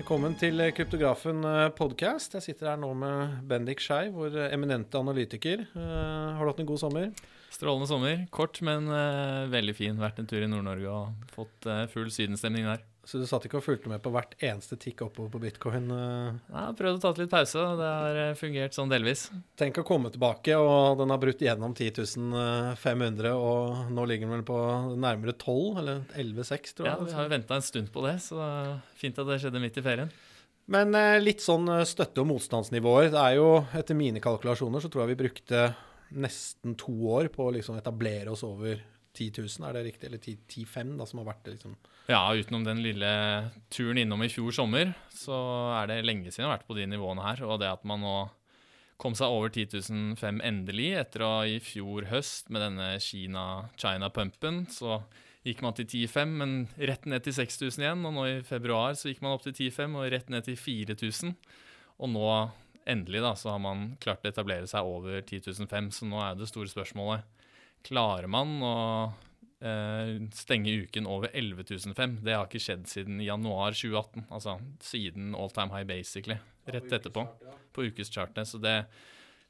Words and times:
Velkommen 0.00 0.32
til 0.40 0.56
Kryptografen 0.72 1.42
podcast. 1.76 2.32
Jeg 2.32 2.44
sitter 2.46 2.70
her 2.70 2.78
nå 2.80 2.88
med 2.96 3.34
Bendik 3.50 3.82
Skei, 3.84 4.06
vår 4.08 4.38
eminente 4.46 4.96
analytiker. 4.96 5.66
Uh, 5.74 6.38
har 6.38 6.40
du 6.40 6.48
hatt 6.48 6.62
en 6.64 6.70
god 6.70 6.80
sommer? 6.80 7.10
Strålende 7.52 7.88
sommer. 7.90 8.22
Kort, 8.32 8.62
men 8.64 8.88
uh, 8.88 9.44
veldig 9.52 9.74
fin. 9.76 10.00
Vært 10.00 10.22
en 10.22 10.30
tur 10.30 10.40
i 10.40 10.48
Nord-Norge 10.48 10.94
og 10.94 11.28
fått 11.34 11.68
full 11.92 12.08
sydenstemning 12.16 12.64
der. 12.70 12.80
Så 13.04 13.18
du 13.18 13.24
satt 13.26 13.46
ikke 13.48 13.58
og 13.58 13.64
fulgte 13.64 13.88
med 13.90 14.02
på 14.04 14.10
hvert 14.12 14.34
eneste 14.44 14.76
tikk 14.78 15.00
oppover 15.06 15.30
på 15.32 15.40
bitcoin? 15.42 15.88
Uh... 15.88 16.36
Ja, 16.52 16.66
prøvd 16.76 16.98
å 16.98 17.02
ta 17.02 17.12
litt 17.16 17.32
pause. 17.32 17.62
Det 17.78 17.88
har 17.88 18.18
fungert 18.38 18.76
sånn 18.76 18.92
delvis. 18.92 19.24
Tenk 19.58 19.80
å 19.80 19.86
komme 19.88 20.12
tilbake, 20.12 20.54
og 20.60 21.00
den 21.00 21.10
har 21.14 21.22
brutt 21.22 21.40
gjennom 21.42 21.72
10.500, 21.74 23.30
og 23.34 23.90
nå 23.96 24.04
ligger 24.10 24.28
den 24.28 24.36
vel 24.36 24.46
på 24.46 24.60
nærmere 25.00 25.34
12, 25.34 25.80
eller 25.80 26.02
11-6, 26.12 26.76
tror 26.76 26.90
jeg. 26.90 26.92
Ja, 26.92 27.08
vi 27.08 27.16
har 27.16 27.26
jo 27.26 27.34
venta 27.34 27.56
en 27.56 27.66
stund 27.66 27.90
på 27.94 28.04
det, 28.04 28.18
så 28.26 28.38
fint 29.00 29.18
at 29.18 29.32
det 29.32 29.40
skjedde 29.42 29.64
midt 29.64 29.80
i 29.80 29.86
ferien. 29.88 30.12
Men 30.70 30.94
litt 31.24 31.42
sånn 31.42 31.66
støtte- 31.88 32.22
og 32.22 32.28
motstandsnivåer. 32.30 33.08
Det 33.10 33.22
er 33.24 33.40
jo, 33.40 33.48
etter 33.74 33.96
mine 33.98 34.22
kalkulasjoner, 34.22 34.84
så 34.84 34.92
tror 34.92 35.06
jeg 35.06 35.16
vi 35.16 35.22
brukte 35.24 35.70
nesten 36.20 36.76
to 36.78 36.94
år 37.10 37.32
på 37.32 37.48
å 37.48 37.52
liksom 37.54 37.78
etablere 37.80 38.30
oss 38.30 38.44
over 38.46 38.78
10 39.20 39.44
000, 39.44 39.68
er 39.68 39.76
det 39.76 39.84
riktig? 39.86 40.08
Eller 40.08 40.24
10 40.24 40.66
5 40.72 40.92
da, 40.98 41.06
som 41.06 41.22
har 41.22 41.30
vært 41.30 41.46
det, 41.46 41.56
liksom. 41.58 41.78
Ja, 42.10 42.24
utenom 42.34 42.66
den 42.66 42.82
lille 42.82 43.12
turen 43.70 44.00
innom 44.02 44.24
i 44.26 44.32
fjor 44.32 44.54
sommer, 44.56 44.94
så 45.14 45.36
er 45.78 45.92
det 45.92 46.02
lenge 46.08 46.32
siden 46.32 46.46
jeg 46.46 46.50
har 46.50 46.56
vært 46.58 46.68
på 46.70 46.78
de 46.80 46.88
nivåene 46.90 47.24
her. 47.28 47.44
Og 47.46 47.60
det 47.62 47.70
at 47.70 47.86
man 47.88 48.02
nå 48.02 48.18
kom 49.00 49.14
seg 49.16 49.32
over 49.32 49.52
10 49.52 49.80
500 50.20 50.44
endelig, 50.44 50.90
etter 51.00 51.24
å 51.24 51.32
i 51.48 51.60
fjor 51.64 52.10
høst 52.10 52.50
med 52.52 52.64
denne 52.66 52.92
Kina-China-pumpen, 53.00 54.64
så 54.72 55.02
gikk 55.46 55.62
man 55.64 55.76
til 55.76 55.86
10-5, 55.88 56.34
men 56.40 56.56
rett 56.76 57.06
ned 57.08 57.24
til 57.24 57.36
6000 57.36 57.84
igjen. 57.84 58.06
Og 58.08 58.16
nå 58.16 58.26
i 58.28 58.40
februar 58.46 58.96
så 58.98 59.10
gikk 59.10 59.22
man 59.24 59.36
opp 59.36 59.46
til 59.46 59.56
10-5 59.56 59.96
og 59.96 60.10
rett 60.12 60.32
ned 60.32 60.46
til 60.48 60.58
4000. 60.60 61.36
Og 62.00 62.12
nå 62.12 62.26
endelig 62.90 63.22
da, 63.24 63.34
så 63.36 63.54
har 63.54 63.62
man 63.62 63.94
klart 64.02 64.24
å 64.24 64.30
etablere 64.30 64.68
seg 64.68 64.88
over 64.88 65.20
10 65.20 65.54
500, 65.64 65.92
så 65.96 66.08
nå 66.08 66.20
er 66.24 66.36
det 66.36 66.48
store 66.50 66.70
spørsmålet 66.72 67.39
Klarer 67.86 68.28
man 68.30 68.56
å 68.64 68.76
eh, 69.64 70.16
stenge 70.36 70.74
uken 70.84 71.08
over 71.10 71.32
11.005. 71.36 72.18
Det 72.24 72.36
har 72.36 72.48
ikke 72.48 72.62
skjedd 72.62 72.88
siden 72.90 73.20
januar 73.24 73.76
2018, 73.76 74.26
altså 74.28 74.58
siden 74.84 75.34
all 75.36 75.52
time 75.54 75.72
high, 75.74 75.86
basically. 75.88 76.38
Rett 76.70 76.92
etterpå, 76.92 77.24
på 77.74 77.88
ukeschartene. 77.88 78.46
Så 78.46 78.60
det 78.62 78.74
er 78.82 79.06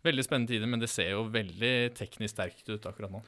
veldig 0.06 0.27
spennende 0.27 0.55
tider, 0.55 0.70
men 0.70 0.83
det 0.83 0.91
ser 0.92 1.12
jo 1.14 1.27
veldig 1.33 1.75
teknisk 1.98 2.36
sterkt 2.36 2.70
ut 2.70 2.86
akkurat 2.89 3.12
nå. 3.12 3.23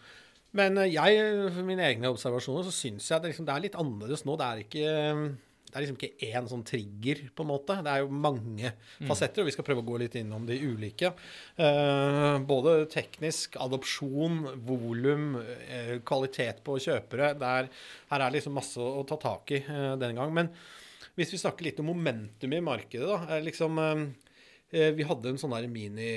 Men 0.56 0.78
eh, 0.80 0.92
jeg, 0.94 1.48
for 1.54 1.66
mine 1.68 1.86
egne 1.88 2.12
observasjoner, 2.12 2.68
så 2.68 2.74
syns 2.74 3.08
jeg 3.10 3.22
det, 3.22 3.32
liksom, 3.32 3.48
det 3.48 3.56
er 3.56 3.66
litt 3.66 3.80
annerledes 3.80 4.26
nå. 4.28 4.36
Det 4.38 4.48
er 4.48 4.66
ikke 4.66 4.92
det 5.72 5.78
er 5.78 5.84
liksom 5.86 5.96
ikke 5.96 6.26
én 6.28 6.48
sånn 6.50 6.64
trigger, 6.68 7.20
på 7.32 7.44
en 7.46 7.48
måte. 7.48 7.78
Det 7.80 7.88
er 7.88 8.02
jo 8.02 8.10
mange 8.12 8.74
mm. 8.74 9.06
fasetter, 9.08 9.40
og 9.40 9.48
vi 9.48 9.54
skal 9.54 9.64
prøve 9.64 9.80
å 9.80 9.86
gå 9.88 10.00
litt 10.02 10.18
innom 10.20 10.44
de 10.44 10.58
ulike. 10.60 11.14
Uh, 11.56 12.36
både 12.44 12.74
teknisk, 12.92 13.56
adopsjon, 13.56 14.42
volum, 14.68 15.38
uh, 15.40 15.94
kvalitet 16.04 16.60
på 16.66 16.76
kjøpere. 16.84 17.32
Der, 17.40 17.70
her 18.12 18.18
er 18.18 18.26
det 18.26 18.36
liksom 18.36 18.58
masse 18.60 18.84
å 18.84 19.00
ta 19.08 19.16
tak 19.22 19.54
i 19.56 19.62
uh, 19.64 19.94
denne 19.96 20.12
gang. 20.18 20.36
Men 20.36 20.52
hvis 21.16 21.32
vi 21.32 21.40
snakker 21.40 21.70
litt 21.70 21.80
om 21.80 21.88
momentum 21.88 22.52
i 22.52 22.60
markedet, 22.64 23.08
da. 23.08 23.40
liksom, 23.44 23.80
vi 24.72 25.04
hadde 25.04 25.28
en 25.28 25.40
sånn 25.40 25.52
der 25.52 25.66
mini 25.68 26.14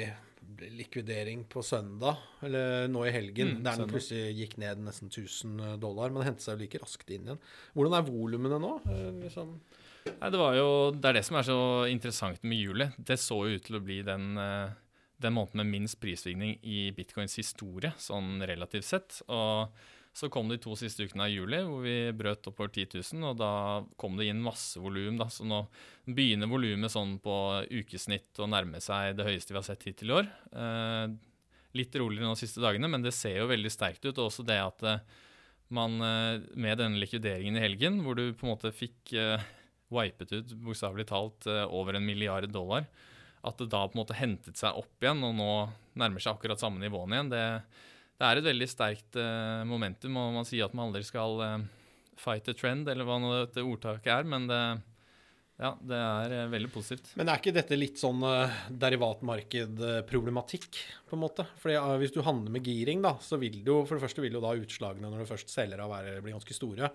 likvidering 0.76 1.44
på 1.52 1.64
søndag, 1.66 2.22
eller 2.46 2.88
nå 2.92 3.06
i 3.08 3.14
helgen, 3.14 3.58
mm, 3.58 3.64
der 3.66 3.82
den 3.82 3.92
plutselig 3.92 4.36
gikk 4.38 4.56
ned 4.62 4.84
nesten 4.86 5.12
1000 5.12 5.80
dollar. 5.82 6.12
Men 6.12 6.22
det 6.22 6.30
hentet 6.30 6.46
seg 6.46 6.56
jo 6.56 6.64
like 6.66 6.82
raskt 6.84 7.12
inn 7.12 7.28
igjen. 7.30 7.42
Hvordan 7.76 7.98
er 7.98 8.08
volumene 8.08 8.62
nå? 8.62 8.72
Eh, 8.92 9.10
liksom? 9.26 9.58
Nei, 10.06 10.30
det, 10.30 10.40
var 10.40 10.56
jo, 10.58 10.70
det 10.94 11.10
er 11.10 11.18
det 11.18 11.26
som 11.26 11.40
er 11.40 11.48
så 11.48 11.60
interessant 11.90 12.44
med 12.46 12.62
juli. 12.62 12.90
Det 12.98 13.18
så 13.22 13.40
jo 13.48 13.58
ut 13.58 13.66
til 13.66 13.80
å 13.80 13.84
bli 13.84 14.00
den, 14.06 14.36
eh, 14.38 14.76
den 15.26 15.36
måneden 15.38 15.64
med 15.64 15.72
minst 15.74 16.00
prisstigning 16.02 16.58
i 16.62 16.90
bitcoins 16.96 17.38
historie, 17.42 17.94
sånn 18.02 18.38
relativt 18.46 18.88
sett. 18.88 19.22
Og 19.28 19.74
så 20.16 20.30
kom 20.32 20.48
de 20.48 20.56
to 20.64 20.78
siste 20.80 21.04
ukene 21.04 21.26
av 21.26 21.34
juli 21.34 21.58
hvor 21.68 21.82
vi 21.84 21.96
brøt 22.16 22.48
oppover 22.48 22.72
10 22.72 23.02
000, 23.18 23.24
og 23.28 23.40
da 23.42 23.52
kom 24.00 24.16
det 24.16 24.30
inn 24.32 24.44
masse 24.44 24.80
volum. 24.80 25.20
Så 25.28 25.44
nå 25.44 25.66
begynner 26.08 26.48
volumet 26.48 26.94
sånn 26.94 27.18
på 27.20 27.36
ukesnitt 27.68 28.40
å 28.40 28.48
nærme 28.48 28.80
seg 28.84 29.18
det 29.18 29.26
høyeste 29.28 29.52
vi 29.52 29.60
har 29.60 29.66
sett 29.68 29.84
hittil 29.84 30.14
i 30.14 30.16
år. 30.22 30.30
Eh, 30.56 31.16
litt 31.76 31.96
roligere 32.00 32.30
nå 32.30 32.36
de 32.36 32.44
siste 32.46 32.64
dagene, 32.64 32.88
men 32.92 33.04
det 33.04 33.12
ser 33.16 33.42
jo 33.42 33.50
veldig 33.52 33.72
sterkt 33.74 34.06
ut. 34.08 34.16
Og 34.16 34.30
også 34.30 34.46
det 34.48 34.60
at 34.64 34.86
eh, 34.88 35.18
man 35.76 35.98
eh, 36.00 36.46
med 36.56 36.80
denne 36.80 37.02
likvideringen 37.02 37.60
i 37.60 37.66
helgen, 37.66 38.00
hvor 38.06 38.16
du 38.16 38.30
på 38.32 38.48
en 38.48 38.54
måte 38.54 38.72
fikk 38.76 39.12
eh, 39.20 39.44
wipet 39.92 40.32
ut 40.32 40.54
bokstavelig 40.64 41.10
talt 41.12 41.46
over 41.68 42.00
en 42.00 42.08
milliard 42.08 42.48
dollar, 42.52 42.88
at 43.46 43.60
det 43.60 43.68
da 43.70 43.84
på 43.84 43.94
en 43.94 44.02
måte 44.02 44.18
hentet 44.18 44.58
seg 44.58 44.80
opp 44.80 45.04
igjen 45.04 45.22
og 45.28 45.36
nå 45.38 45.52
nærmer 46.00 46.24
seg 46.24 46.34
akkurat 46.34 46.60
samme 46.60 46.82
nivåene 46.82 47.20
igjen, 47.20 47.30
det 47.36 47.44
det 48.16 48.28
er 48.28 48.40
et 48.40 48.46
veldig 48.48 48.68
sterkt 48.72 49.18
uh, 49.20 49.66
momentum, 49.68 50.16
og 50.22 50.36
man 50.38 50.46
sier 50.48 50.68
at 50.68 50.76
man 50.76 50.88
aldri 50.88 51.04
skal 51.04 51.40
uh, 51.42 51.60
fight 52.20 52.48
a 52.48 52.54
trend, 52.56 52.88
eller 52.92 53.06
hva 53.08 53.18
nå 53.20 53.34
dette 53.42 53.66
ordtaket 53.66 54.12
er, 54.14 54.24
men 54.32 54.48
det, 54.48 54.60
ja, 55.60 55.72
det 55.84 56.00
er 56.00 56.46
uh, 56.46 56.52
veldig 56.54 56.72
positivt. 56.72 57.12
Men 57.20 57.30
er 57.34 57.42
ikke 57.42 57.58
dette 57.58 57.76
litt 57.76 58.00
sånn 58.00 58.24
derivatmarkedproblematikk, 58.72 60.80
på 61.10 61.16
en 61.18 61.24
måte? 61.26 61.44
Fordi 61.60 61.76
Hvis 62.00 62.16
du 62.16 62.22
handler 62.24 62.52
med 62.56 62.64
giring, 62.64 63.04
da, 63.04 63.14
så 63.20 63.36
vil 63.42 63.58
du 63.68 63.84
for 63.84 63.98
det 63.98 64.06
første 64.08 64.24
vil 64.24 64.38
jo 64.40 64.46
da 64.48 64.56
utslagene 64.64 65.12
når 65.12 65.20
du 65.26 65.32
først 65.34 65.52
selger 65.52 65.84
av 65.84 65.92
være, 65.92 66.24
bli 66.24 66.36
ganske 66.38 66.56
store. 66.56 66.88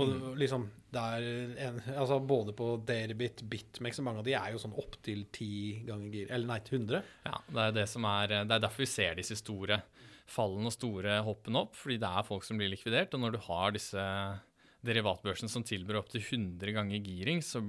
Og 0.00 0.08
mm. 0.08 0.28
liksom, 0.40 0.62
det 0.88 1.00
er 1.18 1.22
en, 1.66 1.76
altså 2.00 2.16
Både 2.24 2.56
på 2.56 2.80
Derbit, 2.88 3.44
Bitmex 3.44 4.00
og 4.00 4.06
mange 4.06 4.22
av 4.22 4.28
de 4.30 4.34
er 4.38 4.54
jo 4.54 4.62
sånn 4.62 4.78
opptil 4.80 5.26
ti 5.36 5.50
ganger 5.84 6.08
gir, 6.16 6.32
eller 6.32 6.48
nei, 6.48 6.60
til 6.64 6.80
100. 6.80 7.04
Ja, 7.28 7.36
det 7.44 7.60
er, 7.66 7.76
det, 7.82 7.86
som 7.92 8.08
er, 8.08 8.26
det 8.48 8.56
er 8.56 8.64
derfor 8.64 8.86
vi 8.86 8.88
ser 8.88 9.20
disse 9.20 9.36
store 9.36 9.82
fallene 10.30 10.70
og 10.70 10.74
store 10.74 11.18
hoppene 11.26 11.64
opp, 11.64 11.76
fordi 11.78 11.98
det 12.02 12.08
er 12.08 12.26
folk 12.26 12.46
som 12.46 12.60
blir 12.60 12.72
likvidert. 12.72 13.14
Og 13.14 13.22
når 13.22 13.36
du 13.36 13.42
har 13.48 13.74
disse 13.74 14.06
derivatbørsene 14.82 15.50
som 15.50 15.64
tilbyr 15.66 16.00
opptil 16.00 16.22
100 16.22 16.74
ganger 16.74 17.06
giring, 17.06 17.42
så 17.44 17.62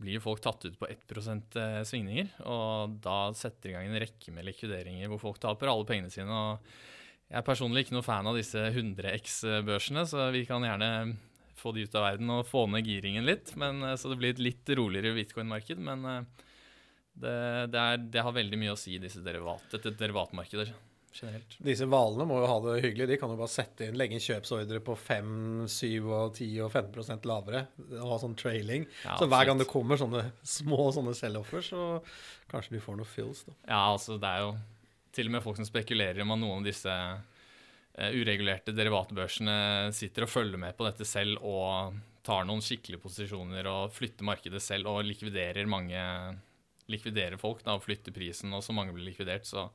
blir 0.00 0.22
folk 0.24 0.40
tatt 0.44 0.64
ut 0.64 0.78
på 0.80 0.88
1 0.88 1.12
eh, 1.60 1.80
svingninger. 1.86 2.32
Og 2.48 2.96
da 3.04 3.32
setter 3.36 3.70
i 3.70 3.76
gang 3.76 3.90
en 3.90 4.00
rekke 4.00 4.32
med 4.34 4.48
likvideringer 4.48 5.10
hvor 5.12 5.20
folk 5.28 5.40
taper 5.42 5.72
alle 5.72 5.88
pengene 5.88 6.12
sine. 6.12 6.30
og 6.30 7.28
jeg 7.30 7.38
er 7.38 7.46
personlig 7.46 7.84
ikke 7.84 7.94
noe 7.94 8.02
fan 8.02 8.26
av 8.26 8.34
disse 8.34 8.58
100X-børsene, 8.58 10.02
så 10.08 10.32
vi 10.34 10.42
kan 10.48 10.64
gjerne 10.66 11.14
få 11.60 11.70
de 11.76 11.84
ut 11.86 11.94
av 11.94 12.08
verden 12.08 12.32
og 12.34 12.48
få 12.48 12.64
ned 12.72 12.88
giringen 12.88 13.26
litt. 13.28 13.52
Men, 13.60 13.84
eh, 13.86 13.96
så 14.00 14.10
det 14.10 14.18
blir 14.20 14.34
et 14.34 14.42
litt 14.42 14.72
roligere 14.76 15.14
bitcoin-marked. 15.18 15.78
Men 15.78 16.06
eh, 16.10 16.46
det, 17.20 17.34
det, 17.70 17.80
er, 17.84 18.00
det, 18.02 18.24
har 18.24 18.34
veldig 18.34 18.58
mye 18.58 18.74
å 18.74 18.80
si, 18.80 18.96
disse 19.02 19.22
derivat, 19.24 19.76
derivatmarkeder 19.84 20.72
generelt. 21.12 21.56
Disse 21.64 21.86
hvalene 21.90 22.26
må 22.28 22.40
jo 22.42 22.48
ha 22.50 22.56
det 22.64 22.76
hyggelig. 22.84 23.08
De 23.10 23.18
kan 23.20 23.32
jo 23.32 23.38
bare 23.40 23.52
sette 23.52 23.88
inn, 23.88 23.98
legge 23.98 24.16
inn 24.16 24.24
kjøpsordre 24.24 24.80
på 24.84 24.96
5, 24.98 25.30
7, 25.70 25.86
og 26.06 26.34
10 26.36 26.50
og 26.66 26.70
15% 26.70 27.28
lavere 27.30 27.64
og 28.00 28.12
ha 28.12 28.18
sånn 28.22 28.36
trailing. 28.38 28.86
Ja, 29.04 29.16
så 29.20 29.28
hver 29.30 29.48
gang 29.48 29.60
det 29.60 29.68
kommer 29.70 30.00
sånne 30.00 30.26
små 30.46 30.90
sånne 30.94 31.16
sell-offer, 31.18 31.64
så 31.66 31.86
kanskje 32.50 32.76
de 32.76 32.84
får 32.84 33.00
noe 33.00 33.08
fills. 33.08 33.44
Da. 33.48 33.56
Ja, 33.66 33.82
altså 33.94 34.18
det 34.20 34.30
er 34.30 34.46
jo 34.46 34.52
til 35.16 35.30
og 35.30 35.36
med 35.36 35.44
folk 35.44 35.58
som 35.58 35.66
spekulerer 35.68 36.22
om 36.22 36.36
at 36.36 36.42
noen 36.42 36.60
av 36.60 36.68
disse 36.68 36.92
uh, 36.94 38.10
uregulerte 38.14 38.74
derivatbørsene 38.76 39.56
sitter 39.96 40.26
og 40.26 40.32
følger 40.32 40.62
med 40.62 40.78
på 40.78 40.86
dette 40.86 41.08
selv 41.08 41.42
og 41.42 41.98
tar 42.26 42.44
noen 42.46 42.62
skikkelige 42.62 43.02
posisjoner 43.02 43.66
og 43.70 43.94
flytter 43.96 44.26
markedet 44.28 44.60
selv 44.62 44.90
og 44.92 45.02
likviderer 45.08 45.66
mange 45.70 45.98
likviderer 46.90 47.40
folk 47.40 47.64
da, 47.64 47.78
og 47.78 47.84
flytte 47.86 48.14
prisen, 48.14 48.52
og 48.56 48.64
så 48.66 48.76
mange 48.76 48.94
blir 48.96 49.08
likvidert. 49.08 49.48
Så 49.48 49.68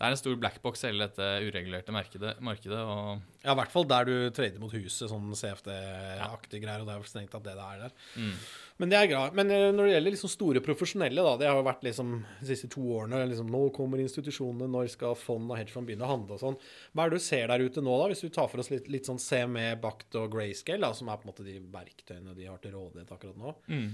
det 0.00 0.08
er 0.08 0.14
en 0.14 0.20
stor 0.20 0.36
blackbox, 0.40 0.86
hele 0.88 1.04
dette 1.04 1.26
uregulerte 1.44 1.92
markedet. 1.92 2.38
markedet 2.40 2.78
og 2.80 3.20
ja, 3.44 3.52
i 3.52 3.56
hvert 3.58 3.72
fall 3.72 3.84
der 3.88 4.08
du 4.08 4.14
trader 4.32 4.60
mot 4.62 4.72
huset, 4.72 5.10
sånn 5.10 5.28
CFD-aktige 5.36 6.62
greier. 6.62 6.80
og 6.80 6.88
det 6.88 6.94
er 6.94 7.02
jo 7.02 7.10
strengt 7.10 7.36
at 7.36 7.44
det 7.44 7.56
det 7.58 7.66
er 7.66 7.82
der. 7.84 7.94
Mm. 8.16 8.34
Men 8.80 8.92
det 8.92 8.96
er 8.96 9.08
greit. 9.10 9.34
Men 9.36 9.52
eh, 9.52 9.66
når 9.74 9.86
det 9.86 9.92
gjelder 9.94 10.14
liksom 10.14 10.32
store 10.32 10.62
profesjonelle, 10.64 11.24
da, 11.26 11.34
det 11.36 11.48
har 11.50 11.58
jo 11.58 11.66
vært 11.66 11.84
liksom 11.84 12.14
de 12.40 12.48
siste 12.48 12.70
to 12.72 12.84
årene 12.96 13.20
liksom, 13.28 13.50
Nå 13.52 13.62
kommer 13.76 14.00
institusjonene, 14.00 14.70
når 14.72 14.88
skal 14.94 15.18
fond 15.18 15.50
og 15.50 15.58
hedgefond 15.60 15.90
begynne 15.90 16.06
å 16.08 16.12
handle 16.14 16.38
og 16.38 16.42
sånn. 16.44 16.58
Hva 16.94 17.04
er 17.04 17.12
det 17.12 17.20
du 17.20 17.26
ser 17.26 17.52
der 17.52 17.66
ute 17.66 17.84
nå, 17.84 17.98
da, 18.00 18.08
hvis 18.12 18.24
du 18.24 18.32
tar 18.32 18.48
for 18.52 18.62
oss 18.62 18.72
litt, 18.72 18.88
litt 18.92 19.10
sånn 19.10 19.20
CME, 19.20 19.74
Bact 19.82 20.16
og 20.20 20.32
Grayscale, 20.32 20.80
da, 20.86 20.96
som 20.96 21.12
er 21.12 21.20
på 21.20 21.28
en 21.28 21.32
måte 21.34 21.44
de 21.44 21.58
verktøyene 21.74 22.36
de 22.38 22.48
har 22.48 22.60
til 22.64 22.76
rådighet 22.78 23.12
akkurat 23.16 23.40
nå? 23.40 23.54
Mm. 23.68 23.90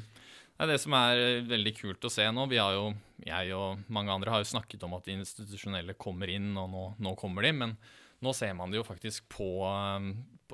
Det 0.57 0.65
er 0.65 0.73
det 0.73 0.81
som 0.81 0.95
er 0.97 1.23
veldig 1.45 1.73
kult 1.77 2.07
å 2.09 2.11
se 2.13 2.25
nå. 2.33 2.47
Vi 2.49 2.57
har 2.57 2.73
jo, 2.73 2.89
jeg 3.21 3.53
og 3.53 3.83
mange 3.93 4.15
andre 4.15 4.33
har 4.33 4.41
jo 4.41 4.49
snakket 4.49 4.87
om 4.87 4.95
at 4.97 5.05
de 5.05 5.19
institusjonelle 5.19 5.97
kommer 6.01 6.33
inn, 6.33 6.55
og 6.57 6.71
nå, 6.73 6.85
nå 7.05 7.13
kommer 7.21 7.45
de. 7.45 7.53
Men 7.53 7.75
nå 8.25 8.33
ser 8.37 8.55
man 8.57 8.73
det 8.73 8.81
jo 8.81 8.87
faktisk 8.87 9.29
på, 9.37 9.51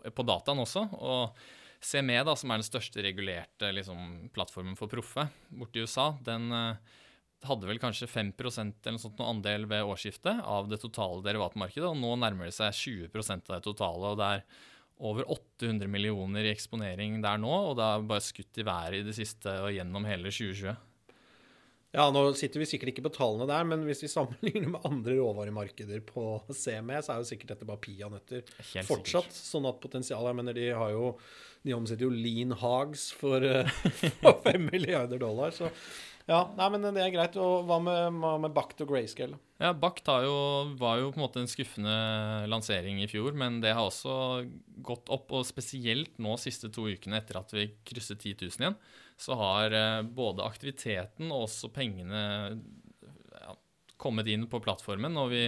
på 0.02 0.26
dataen 0.26 0.64
også. 0.64 0.88
og 0.98 1.38
CME, 1.82 2.20
da, 2.26 2.34
som 2.38 2.50
er 2.50 2.60
den 2.60 2.66
største 2.66 3.02
regulerte 3.02 3.70
liksom, 3.74 4.28
plattformen 4.34 4.76
for 4.78 4.90
proffe 4.90 5.26
borte 5.50 5.80
i 5.80 5.86
USA, 5.86 6.12
den 6.22 6.50
uh, 6.54 6.98
hadde 7.46 7.66
vel 7.66 7.80
kanskje 7.82 8.06
5 8.06 8.30
eller 8.38 8.94
noe 8.94 9.02
sånt 9.02 9.18
noe 9.18 9.30
andel 9.32 9.66
ved 9.70 9.86
årsskiftet 9.90 10.44
av 10.46 10.70
det 10.70 10.78
totale 10.82 11.24
derivatmarkedet, 11.26 11.88
og 11.88 11.98
nå 11.98 12.14
nærmer 12.22 12.46
det 12.46 12.54
seg 12.54 12.74
20% 13.10 13.50
av 13.50 13.56
det 13.56 13.64
totale. 13.66 14.12
og 14.12 14.20
det 14.20 14.28
er 14.36 14.44
over 15.02 15.26
800 15.30 15.90
millioner 15.90 16.46
i 16.46 16.52
eksponering 16.54 17.18
der 17.24 17.40
nå, 17.42 17.50
og 17.50 17.76
det 17.78 17.88
har 17.88 18.06
bare 18.06 18.22
skutt 18.24 18.62
i 18.62 18.66
været 18.66 19.00
i 19.00 19.04
det 19.06 19.16
siste 19.16 19.54
og 19.64 19.72
gjennom 19.74 20.06
hele 20.06 20.30
2020. 20.30 20.76
Ja, 21.92 22.06
nå 22.08 22.22
sitter 22.38 22.62
vi 22.62 22.66
sikkert 22.70 22.94
ikke 22.94 23.04
på 23.04 23.12
tallene 23.12 23.44
der, 23.50 23.66
men 23.68 23.82
hvis 23.84 24.00
vi 24.00 24.08
sammenligner 24.08 24.70
med 24.72 24.86
andre 24.88 25.18
råvaremarkeder 25.18 26.00
på 26.08 26.38
CME, 26.48 27.02
så 27.04 27.12
er 27.12 27.20
jo 27.20 27.28
sikkert 27.28 27.52
dette 27.52 27.68
bare 27.68 27.82
peanøtter 27.84 28.46
fortsatt. 28.88 29.28
sikkert. 29.28 29.40
Sånn 29.50 29.68
at 29.68 29.82
potensialet 29.82 30.32
Jeg 30.32 30.38
mener, 30.38 30.56
de 30.56 30.70
har 30.72 30.94
jo 30.94 31.10
De 31.62 31.74
omsetter 31.76 32.08
jo 32.08 32.10
lean 32.10 32.56
hogs 32.58 33.10
for, 33.14 33.44
eh, 33.44 33.68
for 34.22 34.40
5 34.46 34.64
milliarder 34.72 35.20
dollar, 35.20 35.52
så 35.54 35.68
ja, 36.28 36.40
nei, 36.56 36.68
men 36.74 36.84
det 36.86 37.02
er 37.02 37.12
greit. 37.14 37.36
Og 37.40 37.66
hva 37.68 37.78
med, 37.82 38.18
med 38.44 38.54
Bacht 38.54 38.80
og 38.84 38.92
Grayscale? 38.92 39.38
Ja, 39.62 39.72
Bacht 39.78 40.06
var 40.08 40.24
jo 40.26 41.10
på 41.12 41.18
en 41.18 41.22
måte 41.22 41.42
en 41.42 41.50
skuffende 41.50 41.94
lansering 42.50 43.02
i 43.02 43.08
fjor, 43.10 43.34
men 43.38 43.60
det 43.62 43.74
har 43.76 43.86
også 43.86 44.14
gått 44.86 45.10
opp. 45.14 45.34
Og 45.34 45.46
spesielt 45.48 46.18
nå 46.22 46.36
siste 46.40 46.70
to 46.74 46.88
ukene 46.90 47.20
etter 47.20 47.40
at 47.42 47.54
vi 47.54 47.68
krysset 47.86 48.22
10 48.22 48.36
000 48.46 48.64
igjen, 48.64 48.78
så 49.22 49.38
har 49.38 49.76
eh, 49.76 50.00
både 50.02 50.46
aktiviteten 50.46 51.30
og 51.30 51.46
også 51.46 51.70
pengene 51.74 52.22
ja, 53.38 53.56
kommet 54.02 54.30
inn 54.30 54.48
på 54.50 54.62
plattformen. 54.64 55.18
Og 55.22 55.30
vi, 55.34 55.46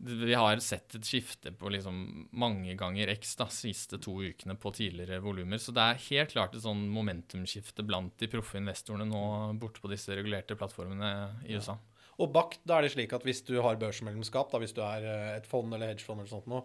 vi 0.00 0.34
har 0.34 0.56
sett 0.64 0.94
et 0.96 1.04
skifte 1.04 1.52
på 1.52 1.68
liksom 1.68 2.28
mange 2.40 2.72
ganger 2.78 3.10
X 3.12 3.34
da, 3.36 3.46
siste 3.52 3.98
to 4.00 4.14
ukene 4.24 4.56
på 4.56 4.72
tidligere 4.72 5.20
volumer. 5.20 5.60
Så 5.60 5.74
det 5.76 5.84
er 5.84 6.00
helt 6.08 6.32
klart 6.32 6.54
et 6.56 6.64
sånn 6.64 6.86
momentumskifte 6.92 7.84
blant 7.84 8.14
de 8.20 8.30
proffe 8.32 8.56
investorene 8.60 9.04
nå 9.10 9.22
borte 9.60 9.82
på 9.84 9.90
disse 9.92 10.16
regulerte 10.16 10.56
plattformene 10.56 11.10
i 11.44 11.58
USA. 11.58 11.76
Og 12.20 12.32
Bact, 12.32 12.62
da 12.68 12.78
er 12.78 12.86
det 12.88 12.94
slik 12.94 13.12
at 13.16 13.24
hvis 13.24 13.44
du 13.48 13.54
har 13.64 13.78
børsmedlemskap, 13.80 14.50
da 14.52 14.60
hvis 14.60 14.74
du 14.76 14.82
er 14.84 15.04
eh, 15.08 15.36
et 15.38 15.48
fond 15.48 15.72
eller 15.72 15.92
hedgefond 15.92 16.20
eller 16.20 16.32
sånt 16.32 16.48
noe, 16.52 16.64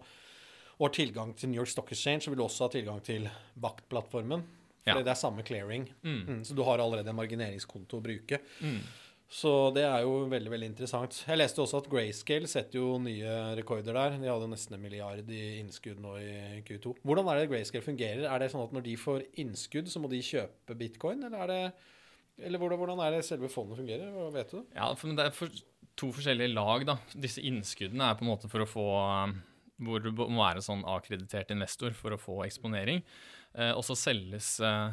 og 0.76 0.88
har 0.88 0.92
tilgang 0.96 1.32
til 1.36 1.48
New 1.48 1.60
York 1.62 1.72
Stock 1.72 1.92
Exchange, 1.92 2.24
så 2.24 2.32
vil 2.32 2.40
du 2.40 2.44
også 2.44 2.66
ha 2.66 2.72
tilgang 2.74 3.00
til 3.04 3.28
Bact-plattformen. 3.56 4.42
For 4.86 4.92
Ja. 5.00 5.02
det 5.02 5.10
er 5.10 5.18
samme 5.18 5.42
clearing. 5.42 5.88
Mm. 6.04 6.20
Mm, 6.28 6.44
så 6.44 6.54
du 6.54 6.62
har 6.62 6.78
allerede 6.78 7.10
en 7.10 7.16
margineringskonto 7.16 7.98
å 7.98 8.04
bruke. 8.04 8.38
Mm. 8.60 8.80
Så 9.26 9.50
det 9.74 9.82
er 9.82 10.04
jo 10.04 10.20
veldig 10.30 10.52
veldig 10.52 10.68
interessant. 10.70 11.16
Jeg 11.26 11.38
leste 11.40 11.58
også 11.58 11.80
at 11.82 11.88
Grayscale 11.90 12.46
setter 12.50 12.78
jo 12.78 12.92
nye 13.02 13.56
rekorder 13.58 13.96
der. 13.96 14.20
De 14.22 14.30
hadde 14.30 14.48
nesten 14.52 14.76
en 14.76 14.84
milliard 14.84 15.32
i 15.34 15.42
innskudd 15.58 15.98
nå 16.02 16.14
i 16.22 16.62
Q2. 16.68 16.94
Hvordan 17.02 17.32
er 17.32 17.40
det 17.40 17.50
Grayscale 17.50 17.84
fungerer? 17.84 18.28
Er 18.30 18.42
det 18.42 18.52
sånn 18.52 18.62
at 18.62 18.76
når 18.76 18.86
de 18.86 18.94
får 19.02 19.26
innskudd, 19.42 19.90
så 19.90 20.02
må 20.02 20.10
de 20.12 20.22
kjøpe 20.22 20.78
bitcoin, 20.78 21.26
eller 21.26 21.42
er 21.42 21.52
det 21.52 21.60
eller 22.36 22.60
hvordan, 22.60 23.00
er 23.00 23.14
det 23.16 23.24
selve 23.24 23.48
fondet 23.48 23.78
fungerer? 23.80 24.10
Hva 24.12 24.28
vet 24.34 24.50
du? 24.52 24.58
Ja, 24.76 24.90
for 24.98 25.16
det 25.16 25.24
er 25.24 25.32
for, 25.32 25.52
to 25.96 26.10
forskjellige 26.12 26.52
lag, 26.52 26.84
da. 26.88 26.98
Disse 27.16 27.44
innskuddene 27.48 28.10
er 28.10 28.18
på 28.18 28.26
en 28.26 28.32
måte 28.34 28.50
for 28.52 28.60
å 28.60 28.68
få 28.68 28.84
um, 29.00 29.38
Hvor 29.86 30.04
du 30.04 30.10
må 30.12 30.42
være 30.42 30.64
sånn 30.64 30.84
akkreditert 30.88 31.54
investor 31.54 31.96
for 31.96 32.12
å 32.12 32.20
få 32.20 32.42
eksponering. 32.44 33.02
Eh, 33.56 33.72
og 33.72 33.82
så 33.84 33.96
selges, 33.96 34.54
eh, 34.64 34.92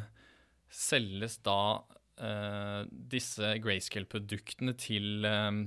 selges 0.68 1.38
da 1.44 1.84
eh, 2.20 2.80
disse 2.90 3.54
grayscale-produktene 3.62 4.74
til 4.80 5.26
eh, 5.28 5.60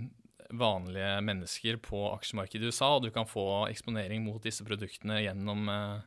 vanlige 0.57 1.15
mennesker 1.27 1.79
på 1.83 2.03
aksjemarkedet 2.13 2.67
i 2.67 2.71
USA, 2.71 2.93
og 2.95 3.07
du 3.07 3.11
kan 3.15 3.27
få 3.27 3.67
eksponering 3.67 4.23
mot 4.23 4.39
disse 4.43 4.63
produktene 4.63 5.17
gjennom 5.19 5.67
uh, 5.67 5.99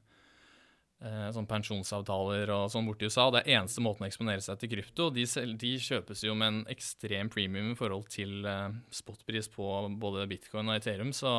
sånn 1.34 1.48
pensjonsavtaler 1.48 2.48
og 2.54 2.70
sånn 2.72 2.88
borti 2.88 3.04
USA. 3.04 3.26
Det 3.28 3.42
er 3.42 3.58
eneste 3.58 3.84
måten 3.84 4.06
å 4.06 4.08
eksponere 4.08 4.40
seg 4.40 4.62
til 4.62 4.72
krypto. 4.72 5.10
De, 5.12 5.26
de 5.60 5.74
kjøpes 5.84 6.24
jo 6.24 6.32
med 6.40 6.48
en 6.54 6.62
ekstrem 6.72 7.28
premium 7.28 7.74
i 7.74 7.76
forhold 7.76 8.08
til 8.16 8.48
spotpris 8.96 9.52
på 9.52 9.68
både 10.00 10.24
bitcoin 10.32 10.72
og 10.72 10.80
Ethereum, 10.80 11.12
så 11.12 11.34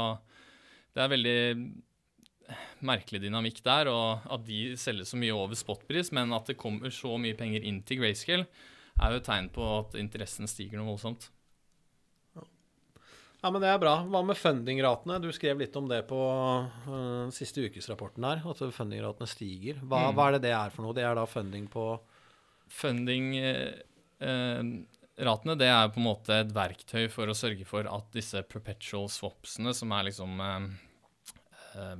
det 0.93 1.01
er 1.01 1.13
veldig 1.15 1.39
merkelig 2.85 3.21
dynamikk 3.23 3.61
der, 3.65 3.89
og 3.91 4.25
at 4.31 4.43
de 4.47 4.75
selges 4.79 5.13
så 5.13 5.19
mye 5.19 5.35
over 5.35 5.57
spotpris, 5.57 6.11
men 6.15 6.33
at 6.35 6.49
det 6.49 6.59
kommer 6.59 6.93
så 6.93 7.15
mye 7.21 7.37
penger 7.37 7.65
inn 7.67 7.81
til 7.87 8.01
Grayscale, 8.01 8.47
er 9.01 9.11
jo 9.15 9.19
et 9.21 9.27
tegn 9.27 9.47
på 9.53 9.63
at 9.79 9.95
interessen 9.99 10.47
stiger 10.49 10.77
noe 10.79 10.91
voldsomt. 10.93 11.23
Ja, 13.41 13.49
men 13.49 13.61
Det 13.63 13.69
er 13.71 13.79
bra. 13.81 13.95
Hva 14.05 14.19
med 14.21 14.37
fundingratene? 14.37 15.15
Du 15.23 15.31
skrev 15.33 15.57
litt 15.57 15.73
om 15.79 15.87
det 15.89 16.03
på 16.05 16.17
uh, 16.21 17.25
siste 17.33 17.63
ukesrapporten 17.65 18.21
her, 18.27 18.43
at 18.45 18.59
fundingratene 18.75 19.25
stiger. 19.27 19.79
Hva, 19.81 20.11
Mm. 20.11 20.15
hva 20.15 20.27
er 20.27 20.31
det 20.37 20.43
det 20.45 20.53
er 20.53 20.69
for 20.69 20.83
noe? 20.85 20.93
Det 20.93 21.01
er 21.03 21.15
da 21.17 21.25
funding 21.25 21.65
på 21.73 21.87
Funding-ratene 22.71 25.55
det 25.59 25.67
er 25.67 25.89
på 25.91 25.99
en 25.99 26.05
måte 26.07 26.31
et 26.39 26.53
verktøy 26.55 27.09
for 27.11 27.27
å 27.27 27.33
sørge 27.35 27.65
for 27.67 27.83
at 27.89 28.05
disse 28.15 28.39
perpetual 28.47 29.09
swapsene, 29.11 29.73
som 29.75 29.91
er 29.91 30.03
liksom 30.07 30.39
eh, 30.39 31.99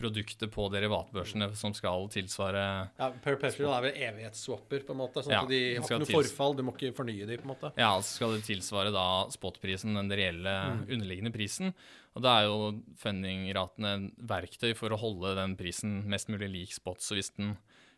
produkter 0.00 0.48
på 0.50 0.66
derivatbørsene 0.72 1.50
som 1.60 1.74
skal 1.76 2.08
tilsvare 2.12 2.62
ja, 2.98 3.10
Perpetual 3.22 3.74
er 3.76 3.84
vel 3.86 4.00
evighetsswapper, 4.08 4.82
på 4.88 4.94
en 4.96 5.00
måte. 5.02 5.22
Sånn 5.22 5.36
Ja, 5.36 5.42
at 5.44 5.52
de 5.52 5.60
har 5.76 5.84
ikke 5.84 6.00
noe 6.02 6.10
forfall, 6.16 6.56
du 6.58 6.64
må 6.66 6.74
ikke 6.74 6.94
fornye 6.96 7.28
de, 7.28 7.36
på 7.38 7.46
en 7.46 7.52
måte. 7.52 7.72
Ja, 7.78 7.92
så 8.00 8.16
skal 8.18 8.34
det 8.38 8.44
tilsvare 8.48 8.92
da 8.96 9.06
spotprisen, 9.30 9.94
den 10.00 10.10
reelle 10.10 10.56
Mm. 10.70 10.86
underliggende 10.96 11.32
prisen. 11.34 11.74
Og 12.16 12.24
da 12.24 12.40
er 12.40 12.48
jo 12.48 12.80
fundingratene 12.98 13.90
en 13.94 14.08
verktøy 14.26 14.72
for 14.78 14.90
å 14.94 14.98
holde 15.00 15.34
den 15.38 15.54
prisen 15.58 16.00
mest 16.10 16.28
mulig 16.32 16.48
lik 16.50 16.72
spot. 16.74 17.00
Så 17.04 17.14
hvis 17.18 17.30
den 17.36 17.56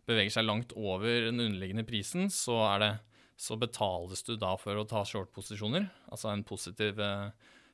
beveger 0.09 0.35
seg 0.35 0.47
langt 0.49 0.75
over 0.77 1.07
den 1.29 1.41
underliggende 1.41 1.87
prisen, 1.87 2.29
så, 2.33 2.59
er 2.75 2.79
det, 2.83 2.93
så 3.41 3.57
betales 3.61 4.25
du 4.27 4.35
da 4.37 4.57
for 4.61 4.77
å 4.77 4.87
ta 4.89 5.05
short-posisjoner, 5.09 5.89
altså 6.11 6.33
en 6.33 6.45
positiv 6.45 6.99
eh, 7.01 7.31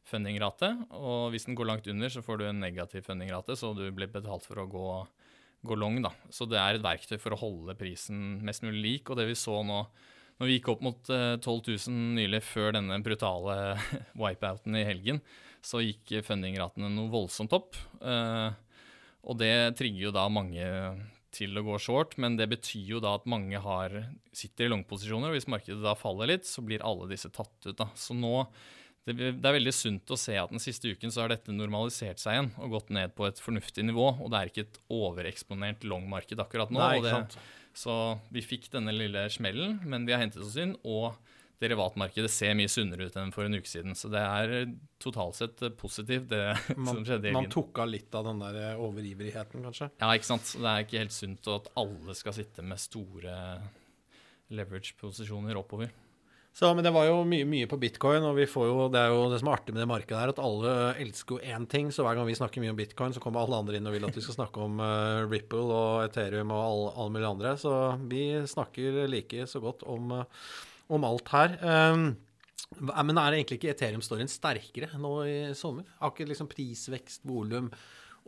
fundingrate. 0.09 0.73
Og 0.97 1.33
hvis 1.33 1.49
den 1.49 1.57
går 1.59 1.71
langt 1.71 1.89
under, 1.91 2.13
så 2.13 2.25
får 2.25 2.41
du 2.41 2.47
en 2.49 2.63
negativ 2.63 3.07
fundingrate, 3.07 3.57
så 3.59 3.75
du 3.77 3.87
blir 3.95 4.11
betalt 4.13 4.47
for 4.49 4.63
å 4.63 4.69
gå, 4.71 4.87
gå 5.69 5.79
long. 5.79 6.01
da. 6.05 6.13
Så 6.33 6.49
det 6.51 6.61
er 6.61 6.79
et 6.79 6.85
verktøy 6.85 7.19
for 7.21 7.37
å 7.37 7.41
holde 7.41 7.77
prisen 7.79 8.41
mest 8.47 8.65
mulig 8.67 8.83
lik. 8.85 9.11
Og 9.11 9.21
det 9.21 9.29
vi 9.31 9.39
så 9.39 9.61
nå 9.67 9.83
når 10.39 10.47
vi 10.47 10.57
gikk 10.59 10.69
opp 10.71 10.83
mot 10.87 11.11
eh, 11.11 11.35
12 11.43 11.89
000 11.91 12.15
nylig 12.15 12.41
før 12.47 12.77
denne 12.77 13.01
brutale 13.03 13.75
wipeouten 14.23 14.77
i 14.79 14.87
helgen, 14.87 15.21
så 15.59 15.83
gikk 15.83 16.21
fundingratene 16.27 16.91
noe 16.95 17.11
voldsomt 17.11 17.55
opp. 17.57 17.75
Eh, 17.99 18.51
og 19.29 19.41
det 19.41 19.75
trigger 19.79 20.09
jo 20.09 20.15
da 20.15 20.29
mange 20.31 20.69
til 21.35 21.59
å 21.59 21.65
gå 21.67 21.77
short, 21.83 22.15
men 22.23 22.39
det 22.39 22.49
betyr 22.51 22.95
jo 22.95 23.03
da 23.03 23.17
at 23.19 23.27
mange 23.29 23.59
har, 23.61 23.95
sitter 24.33 24.67
i 24.67 24.73
long-posisjoner, 24.73 25.31
og 25.31 25.37
hvis 25.37 25.51
markedet 25.51 25.83
da 25.85 25.95
faller 25.99 26.31
litt, 26.31 26.47
så 26.49 26.65
blir 26.65 26.85
alle 26.87 27.11
disse 27.11 27.31
tatt 27.35 27.67
ut. 27.67 27.77
da. 27.79 27.91
Så 27.99 28.17
nå 28.17 28.47
det, 29.17 29.31
det 29.41 29.49
er 29.49 29.57
veldig 29.59 29.75
sunt 29.75 30.11
å 30.13 30.19
se 30.19 30.35
at 30.41 30.53
den 30.53 30.63
siste 30.63 30.91
uken 30.93 31.13
så 31.15 31.25
har 31.25 31.33
dette 31.33 31.55
normalisert 31.55 32.21
seg 32.23 32.37
igjen 32.37 32.51
og 32.59 32.75
gått 32.77 32.93
ned 32.95 33.15
på 33.17 33.29
et 33.29 33.41
fornuftig 33.43 33.87
nivå, 33.89 34.11
og 34.19 34.33
det 34.33 34.41
er 34.41 34.53
ikke 34.53 34.67
et 34.67 34.81
overeksponert 34.93 35.87
long-marked 35.89 36.43
akkurat 36.45 36.73
nå. 36.75 36.83
Nei, 36.83 36.99
ikke 37.01 37.23
det, 37.29 37.47
så 37.79 37.95
vi 38.35 38.43
fikk 38.43 38.71
denne 38.73 38.95
lille 38.95 39.29
smellen, 39.31 39.79
men 39.87 40.07
vi 40.09 40.15
har 40.15 40.23
hentet 40.25 40.43
oss 40.43 40.57
inn, 40.59 40.75
og 40.89 41.15
derivatmarkedet 41.63 42.31
ser 42.31 42.55
mye 42.59 42.71
sunnere 42.71 43.09
ut 43.09 43.17
enn 43.19 43.33
for 43.35 43.47
en 43.47 43.59
uke 43.59 43.69
siden. 43.71 43.97
Så 43.99 44.11
det 44.13 44.23
er 44.23 44.73
totalt 45.03 45.39
sett 45.39 45.63
positivt, 45.79 46.29
det 46.31 46.43
Man, 46.77 46.93
som 46.93 47.05
skjedde 47.07 47.31
i 47.31 47.35
man 47.35 47.51
tok 47.51 47.83
av 47.83 47.91
litt 47.91 48.15
av 48.15 48.29
den 48.31 48.43
der 48.43 48.61
eh, 48.63 48.83
overivrigheten, 48.83 49.65
kanskje. 49.67 49.91
Ja, 49.99 50.13
ikke 50.15 50.31
sant. 50.31 50.47
Så 50.47 50.63
det 50.63 50.71
er 50.71 50.87
ikke 50.87 51.03
helt 51.03 51.17
sunt 51.17 51.51
at 51.55 51.71
alle 51.79 52.19
skal 52.19 52.37
sitte 52.39 52.67
med 52.67 52.83
store 52.83 53.39
leverage-posisjoner 54.55 55.59
oppover. 55.61 55.91
Så, 56.57 56.71
men 56.75 56.83
det 56.83 56.91
var 56.91 57.07
jo 57.07 57.21
mye, 57.29 57.47
mye 57.47 57.69
på 57.71 57.79
bitcoin, 57.79 58.25
og 58.27 58.39
jo, 58.41 58.89
det 58.91 58.99
er 58.99 59.13
jo 59.13 59.29
det 59.31 59.39
som 59.39 59.51
er 59.51 59.59
artig 59.61 59.75
med 59.75 59.85
det 59.85 59.91
markedet 59.91 60.19
her, 60.19 60.33
at 60.33 60.41
alle 60.43 60.73
elsker 61.05 61.37
jo 61.37 61.53
én 61.55 61.69
ting, 61.71 61.93
så 61.95 62.03
hver 62.03 62.19
gang 62.19 62.27
vi 62.27 62.35
snakker 62.35 62.65
mye 62.65 62.73
om 62.73 62.81
bitcoin, 62.81 63.15
så 63.15 63.23
kommer 63.23 63.45
alle 63.45 63.61
andre 63.63 63.79
inn 63.79 63.87
og 63.87 63.95
vil 63.95 64.07
at 64.09 64.17
vi 64.19 64.25
skal 64.25 64.41
snakke 64.41 64.65
om 64.65 64.81
uh, 64.83 65.23
Ripple 65.31 65.69
og 65.69 66.09
Ethereum 66.09 66.51
og 66.51 66.65
alle, 66.65 66.89
alle 66.97 67.15
mulige 67.15 67.31
andre. 67.37 67.53
Så 67.63 67.75
vi 68.11 68.23
snakker 68.51 69.05
like 69.13 69.47
så 69.47 69.63
godt 69.63 69.85
om, 69.87 70.11
eh, 70.19 70.49
om 70.97 71.07
alt 71.07 71.31
her. 71.37 71.55
Um, 71.63 72.09
men 72.83 73.17
er 73.17 73.31
det 73.31 73.39
egentlig 73.39 73.61
ikke 73.61 73.71
Ethereum-storyen 73.77 74.29
sterkere 74.33 74.91
nå 75.01 75.15
i 75.31 75.39
sommer? 75.57 75.87
Har 76.03 76.11
ikke 76.13 76.27
liksom 76.33 76.51
prisvekst, 76.51 77.23
volum 77.29 77.71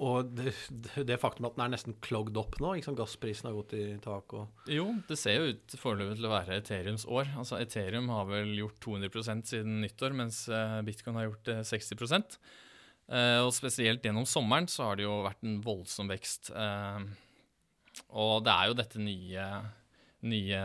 og 0.01 0.31
det, 0.33 0.55
det, 0.97 1.19
faktum 1.21 1.45
at 1.49 1.59
den 1.59 1.65
er 1.67 1.73
nesten 1.75 1.97
clogged 2.01 2.39
opp 2.41 2.57
nå? 2.63 2.73
Ikke 2.79 2.89
sant? 2.89 2.99
Gassprisen 3.01 3.51
har 3.51 3.57
gått 3.59 3.75
i 3.77 3.85
tak 4.01 4.33
og 4.39 4.71
Jo, 4.73 4.87
det 5.09 5.19
ser 5.21 5.37
jo 5.37 5.51
ut 5.53 5.77
foreløpig 5.77 6.17
til 6.17 6.29
å 6.29 6.33
være 6.33 6.57
Ethereums 6.63 7.05
år. 7.05 7.29
Altså 7.41 7.59
Ethereum 7.61 8.09
har 8.15 8.25
vel 8.31 8.55
gjort 8.57 8.81
200% 8.87 9.53
siden 9.53 9.81
nyttår, 9.85 10.17
mens 10.17 10.47
eh, 10.49 10.79
bitcoin 10.87 11.21
har 11.21 11.29
gjort 11.29 11.53
eh, 11.53 11.63
60 11.69 12.39
Eh, 13.11 13.41
Og 13.43 13.51
spesielt 13.53 14.05
gjennom 14.07 14.27
sommeren 14.29 14.69
så 14.71 14.87
har 14.87 14.99
det 14.99 15.05
jo 15.05 15.21
vært 15.27 15.43
en 15.45 15.59
voldsom 15.65 16.11
vekst. 16.13 16.53
Eh, 16.55 17.01
Og 18.15 18.45
det 18.47 18.55
er 18.55 18.71
jo 18.71 18.79
dette 18.79 19.03
nye, 19.03 19.47
nye 20.31 20.63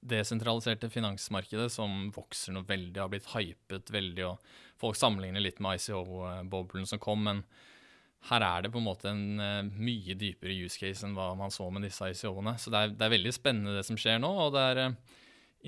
desentraliserte 0.00 0.88
finansmarkedet 0.90 1.68
som 1.72 2.08
vokser 2.14 2.54
noe 2.56 2.66
veldig, 2.68 3.00
har 3.00 3.10
blitt 3.12 3.28
hypet 3.34 3.92
veldig, 3.92 4.24
og 4.30 4.54
folk 4.80 4.96
sammenligner 4.96 5.44
litt 5.44 5.60
med 5.60 5.80
ICO-boblen 5.80 6.88
som 6.88 7.02
kom, 7.02 7.26
men 7.26 7.42
her 8.28 8.44
er 8.44 8.64
det 8.64 8.72
på 8.72 8.80
en 8.80 8.86
måte 8.88 9.08
en 9.08 9.40
eh, 9.40 9.68
mye 9.80 10.16
dypere 10.18 10.56
use 10.64 10.80
case 10.80 11.06
enn 11.06 11.14
hva 11.16 11.30
man 11.38 11.52
så 11.52 11.70
med 11.72 11.86
disse 11.86 12.10
ICO-ene. 12.12 12.56
Så 12.60 12.72
det 12.72 12.82
er, 12.82 12.94
det 12.96 13.06
er 13.06 13.14
veldig 13.14 13.32
spennende 13.32 13.76
det 13.78 13.84
som 13.88 13.96
skjer 14.00 14.20
nå, 14.20 14.30
og 14.44 14.52
det 14.56 14.64
er 14.72 14.82
eh, 14.82 14.96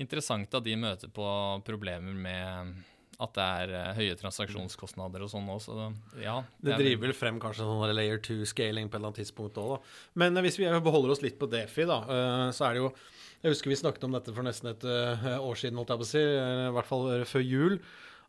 interessant 0.03 0.53
at 0.53 0.65
de 0.65 0.75
møter 0.77 1.13
på 1.13 1.27
problemer 1.65 2.13
med, 2.13 2.75
at 3.21 3.33
det 3.37 3.45
er 3.45 3.73
uh, 3.73 3.89
høye 3.97 4.17
transaksjonskostnader 4.19 5.25
og 5.25 5.31
sånn 5.31 5.49
òg, 5.53 5.59
så 5.63 5.89
ja. 6.21 6.39
Det, 6.57 6.77
driver 6.79 7.07
vel 7.07 7.17
frem 7.17 7.41
kanskje 7.41 7.67
sånn 7.67 7.93
layer 7.93 8.21
2-scaling 8.23 8.89
på 8.89 8.97
et 8.97 9.01
eller 9.01 9.11
annet 9.11 9.21
tidspunkt 9.21 9.59
òg, 9.61 9.75
da. 9.75 9.97
Men 10.23 10.41
hvis 10.45 10.57
vi 10.61 10.69
beholder 10.85 11.13
oss 11.13 11.25
litt 11.25 11.37
på 11.41 11.49
Defi, 11.51 11.85
da, 11.89 11.99
så 12.55 12.69
er 12.69 12.77
det 12.77 12.85
jo 12.85 12.93
Jeg 13.43 13.51
husker 13.51 13.73
vi 13.73 13.75
snakket 13.75 14.07
om 14.07 14.13
dette 14.15 14.31
for 14.31 14.47
nesten 14.47 14.71
et 14.71 14.85
år 14.87 15.57
siden, 15.59 15.75
holdt 15.75 15.91
jeg 15.91 15.99
på 15.99 16.05
å 16.07 16.11
si, 16.13 16.23
i 16.23 16.73
hvert 16.77 16.87
fall 16.87 17.07
før 17.27 17.43
jul. 17.43 17.79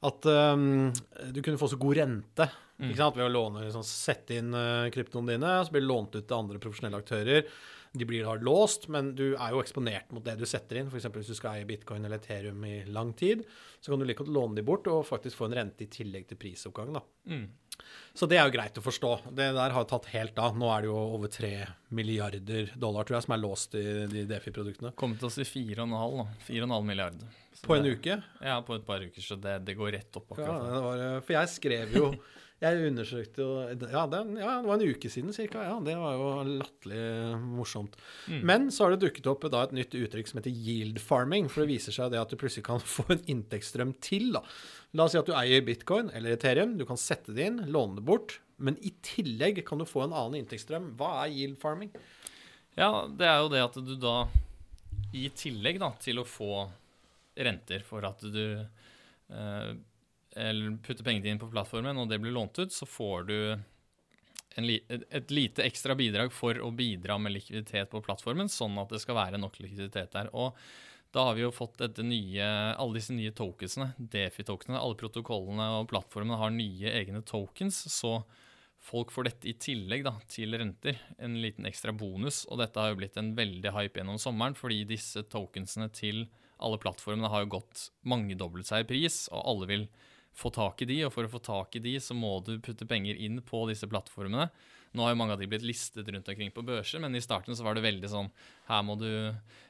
At 0.04 0.26
um, 0.26 0.90
du 1.32 1.40
kunne 1.40 1.60
få 1.60 1.68
så 1.70 1.78
god 1.80 1.96
rente 2.00 2.48
mm. 2.82 2.92
ved 2.98 3.22
å 3.24 3.30
låne, 3.30 3.64
liksom, 3.64 3.84
sette 3.86 4.36
inn 4.40 4.50
uh, 4.56 4.90
kryptoene 4.92 5.34
dine, 5.34 5.52
og 5.60 5.68
så 5.68 5.74
blir 5.74 5.84
det 5.84 5.90
lånt 5.90 6.18
ut 6.18 6.26
til 6.26 6.36
andre 6.36 6.60
profesjonelle 6.60 7.00
aktører. 7.00 7.46
De 7.94 8.06
blir 8.08 8.24
da 8.26 8.34
låst, 8.42 8.88
men 8.90 9.12
du 9.14 9.36
er 9.36 9.54
jo 9.54 9.60
eksponert 9.62 10.10
mot 10.14 10.24
det 10.26 10.34
du 10.40 10.46
setter 10.50 10.80
inn. 10.80 10.88
F.eks. 10.90 11.06
hvis 11.14 11.30
du 11.30 11.36
skal 11.38 11.60
eie 11.60 11.68
bitcoin 11.68 12.04
eller 12.04 12.18
Ethereum 12.18 12.64
i 12.66 12.80
lang 12.90 13.12
tid, 13.14 13.44
så 13.78 13.92
kan 13.92 14.02
du 14.02 14.06
like 14.08 14.18
godt 14.18 14.32
låne 14.34 14.58
de 14.58 14.64
bort 14.66 14.88
og 14.90 15.06
faktisk 15.06 15.38
få 15.38 15.46
en 15.46 15.54
rente 15.60 15.86
i 15.86 15.92
tillegg 15.92 16.26
til 16.30 16.40
prisoppgang. 16.40 16.90
da. 16.96 17.04
Mm. 17.30 17.46
Så 18.14 18.26
det 18.30 18.38
er 18.38 18.48
jo 18.48 18.54
greit 18.54 18.78
å 18.78 18.84
forstå. 18.84 19.12
Det 19.34 19.46
der 19.56 19.76
har 19.76 19.86
tatt 19.90 20.10
helt 20.12 20.38
av. 20.42 20.58
Nå 20.58 20.68
er 20.74 20.84
det 20.84 20.90
jo 20.90 20.98
over 21.16 21.30
3 21.30 21.54
milliarder 21.94 22.74
dollar 22.74 23.06
tror 23.06 23.18
jeg, 23.18 23.26
som 23.28 23.36
er 23.36 23.42
låst 23.42 23.78
i 23.78 23.86
de 24.10 24.26
Defi-produktene. 24.30 24.94
Kommet 24.98 25.22
oss 25.26 25.38
i 25.42 25.46
4,5 25.46 25.86
4,5 26.48 26.90
milliarder. 26.90 27.43
På 27.62 27.76
en 27.76 27.86
uke? 27.86 28.16
Ja, 28.42 28.60
på 28.66 28.76
et 28.78 28.86
par 28.86 29.02
uker. 29.04 29.22
Så 29.22 29.36
det, 29.40 29.58
det 29.66 29.76
går 29.78 29.94
rett 29.96 30.16
opp 30.18 30.32
akkurat. 30.34 30.64
Ja, 30.70 30.80
var, 30.84 31.04
for 31.26 31.36
jeg 31.36 31.52
skrev 31.52 31.94
jo 31.98 32.14
Jeg 32.62 32.86
undersøkte 32.88 33.44
jo 33.44 33.54
ja, 33.60 34.04
det, 34.08 34.20
ja, 34.40 34.52
det 34.62 34.68
var 34.70 34.78
en 34.78 34.94
uke 34.94 35.10
siden 35.12 35.34
ca. 35.34 35.64
Ja, 35.66 35.74
det 35.84 35.96
var 36.00 36.14
jo 36.16 36.28
latterlig 36.62 37.00
morsomt. 37.42 37.98
Mm. 38.30 38.38
Men 38.48 38.70
så 38.72 38.86
har 38.86 38.94
det 38.94 39.02
dukket 39.02 39.28
opp 39.28 39.44
da 39.52 39.66
et 39.66 39.74
nytt 39.76 39.96
uttrykk 39.98 40.30
som 40.30 40.40
heter 40.40 40.54
yield 40.54 41.02
farming. 41.02 41.50
For 41.50 41.64
det 41.64 41.74
viser 41.74 41.96
seg 41.96 42.14
det 42.14 42.22
at 42.22 42.32
du 42.32 42.38
plutselig 42.40 42.64
kan 42.70 42.80
få 42.96 43.04
en 43.12 43.26
inntektsstrøm 43.36 43.92
til. 44.04 44.30
da. 44.38 44.44
La 44.94 45.08
oss 45.08 45.16
si 45.16 45.20
at 45.20 45.28
du 45.28 45.34
eier 45.36 45.66
bitcoin 45.66 46.08
eller 46.14 46.38
Ethereum. 46.38 46.78
Du 46.80 46.86
kan 46.88 47.00
sette 47.00 47.34
det 47.36 47.50
inn, 47.50 47.60
låne 47.74 47.98
det 47.98 48.06
bort. 48.06 48.38
Men 48.56 48.78
i 48.86 48.94
tillegg 49.04 49.60
kan 49.66 49.82
du 49.82 49.88
få 49.88 50.06
en 50.06 50.14
annen 50.14 50.40
inntektsstrøm. 50.40 50.94
Hva 51.00 51.18
er 51.24 51.34
yield 51.34 51.58
farming? 51.60 51.92
Ja, 52.78 53.04
det 53.10 53.28
er 53.28 53.42
jo 53.42 53.50
det 53.52 53.62
at 53.66 53.76
du 53.82 53.94
da 54.00 54.16
i 55.14 55.28
tillegg 55.36 55.78
da, 55.82 55.92
til 56.02 56.22
å 56.22 56.26
få 56.26 56.64
renter 57.36 57.84
for 57.86 58.06
at 58.06 58.22
du 58.22 58.44
eh, 58.60 59.74
eller 60.34 60.78
putter 60.82 61.06
pengene 61.06 61.24
dine 61.24 61.38
på 61.38 61.50
plattformen, 61.52 61.98
og 62.00 62.10
det 62.10 62.18
blir 62.22 62.34
lånt 62.34 62.58
ut, 62.58 62.72
så 62.74 62.86
får 62.88 63.28
du 63.28 63.36
li, 64.62 64.80
et 64.88 65.30
lite 65.30 65.62
ekstra 65.66 65.94
bidrag 65.98 66.32
for 66.34 66.58
å 66.62 66.72
bidra 66.74 67.18
med 67.22 67.36
likviditet 67.36 67.92
på 67.92 68.02
plattformen, 68.04 68.50
sånn 68.50 68.78
at 68.82 68.90
det 68.90 69.02
skal 69.02 69.18
være 69.18 69.40
nok 69.40 69.60
likviditet 69.62 70.14
der. 70.16 70.32
Og 70.34 70.58
da 71.14 71.28
har 71.28 71.36
vi 71.38 71.44
jo 71.44 71.52
fått 71.54 71.84
nye, 72.02 72.46
alle 72.74 72.98
disse 72.98 73.14
nye 73.14 73.30
tokensene, 73.34 73.92
Defi-tokenene. 73.98 74.80
Alle 74.80 74.98
protokollene 74.98 75.68
og 75.78 75.86
plattformene 75.92 76.40
har 76.40 76.50
nye 76.50 76.90
egne 76.90 77.22
tokens, 77.22 77.84
så 77.94 78.16
folk 78.82 79.14
får 79.14 79.28
dette 79.28 79.48
i 79.48 79.54
tillegg 79.54 80.02
da, 80.08 80.16
til 80.26 80.58
renter. 80.58 80.98
En 81.22 81.38
liten 81.38 81.70
ekstra 81.70 81.94
bonus. 81.94 82.42
Og 82.50 82.58
dette 82.58 82.82
har 82.82 82.90
jo 82.90 82.98
blitt 82.98 83.20
en 83.20 83.30
veldig 83.38 83.76
hype 83.76 84.02
gjennom 84.02 84.18
sommeren, 84.18 84.58
fordi 84.58 84.82
disse 84.90 85.22
tokensene 85.30 85.86
til 85.94 86.26
alle 86.64 86.80
plattformene 86.82 87.30
har 87.30 87.44
jo 87.44 87.54
gått 87.58 87.88
mangedoblet 88.08 88.68
seg 88.68 88.84
i 88.84 88.88
pris, 88.88 89.24
og 89.32 89.44
alle 89.52 89.70
vil 89.70 89.86
få 90.34 90.50
tak 90.50 90.82
i 90.82 90.88
de, 90.90 91.02
og 91.06 91.12
for 91.14 91.26
å 91.26 91.30
få 91.30 91.40
tak 91.44 91.76
i 91.78 91.82
de, 91.84 91.94
så 92.02 92.16
må 92.16 92.38
du 92.44 92.56
putte 92.62 92.88
penger 92.90 93.18
inn 93.22 93.38
på 93.46 93.62
disse 93.70 93.86
plattformene. 93.90 94.48
Nå 94.94 95.02
har 95.02 95.14
jo 95.14 95.18
mange 95.18 95.34
av 95.34 95.40
de 95.42 95.48
blitt 95.50 95.66
listet 95.66 96.08
rundt 96.10 96.28
omkring 96.30 96.52
på 96.54 96.62
børser, 96.66 97.02
men 97.02 97.14
i 97.14 97.22
starten 97.22 97.56
så 97.56 97.66
var 97.66 97.74
det 97.74 97.86
veldig 97.86 98.10
sånn 98.10 98.30
her 98.68 98.82
må 98.86 98.94
du 98.98 99.08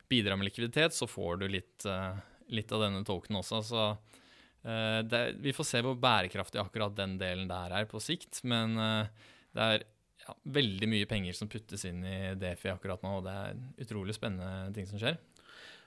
bidra 0.09 0.37
med 0.37 0.51
likviditet, 0.51 0.97
så 0.97 1.09
får 1.09 1.41
du 1.41 1.47
litt, 1.49 1.87
uh, 1.89 2.17
litt 2.53 2.73
av 2.73 2.85
denne 2.85 3.05
tokenen 3.09 3.41
også. 3.41 3.61
Så 3.65 3.87
uh, 3.95 5.01
det, 5.05 5.23
vi 5.45 5.55
får 5.57 5.69
se 5.69 5.81
hvor 5.85 5.97
bærekraftig 6.01 6.61
akkurat 6.61 6.97
den 6.97 7.17
delen 7.21 7.49
der 7.49 7.73
er 7.81 7.89
på 7.89 8.03
sikt. 8.05 8.43
Men 8.45 8.77
uh, 8.77 9.31
det 9.57 9.69
er 9.69 9.87
ja, 10.27 10.37
veldig 10.61 10.91
mye 10.93 11.09
penger 11.09 11.37
som 11.37 11.49
puttes 11.53 11.87
inn 11.89 12.05
i 12.05 12.19
Defi 12.41 12.73
akkurat 12.73 13.05
nå, 13.05 13.19
og 13.21 13.25
det 13.25 13.39
er 13.47 13.65
utrolig 13.87 14.17
spennende 14.17 14.73
ting 14.77 14.89
som 14.89 15.01
skjer. 15.01 15.17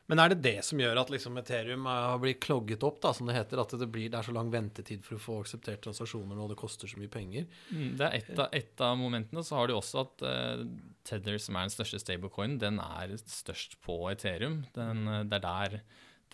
Men 0.07 0.21
er 0.23 0.31
det 0.31 0.39
det 0.39 0.59
som 0.63 0.79
gjør 0.79 1.01
at 1.01 1.09
liksom 1.11 1.35
Ethereum 1.41 1.87
har 1.89 2.19
blitt 2.23 2.39
klogget 2.43 2.83
opp, 2.87 3.01
da, 3.03 3.11
som 3.15 3.27
det 3.27 3.35
heter? 3.35 3.59
At 3.59 3.73
det, 3.75 3.89
blir, 3.91 4.07
det, 4.07 4.15
er 4.21 4.27
så 4.27 4.35
lang 4.35 4.51
ventetid 4.53 5.03
for 5.03 5.17
å 5.17 5.23
få 5.23 5.39
akseptert 5.41 5.81
transaksjoner 5.83 6.39
og 6.39 6.53
det 6.53 6.59
koster 6.59 6.87
så 6.87 6.99
mye 7.01 7.11
penger? 7.11 7.47
Mm, 7.73 7.89
det 7.99 8.07
er 8.07 8.15
et 8.21 8.31
av, 8.39 8.47
et 8.55 8.83
av, 8.87 8.95
momentene. 8.99 9.43
Så 9.43 9.57
har 9.59 9.67
du 9.67 9.75
også 9.75 10.05
at 10.05 10.23
uh, 10.23 10.63
Tether, 11.07 11.35
som 11.43 11.59
er 11.59 11.67
den 11.67 11.75
største 11.75 11.99
stablecoin, 11.99 12.55
den 12.61 12.79
er 12.83 13.17
størst 13.19 13.75
på 13.83 13.99
Ethereum. 14.13 14.61
Den, 14.77 15.03
uh, 15.11 15.25
det 15.27 15.41
er 15.41 15.45
der, 15.47 15.77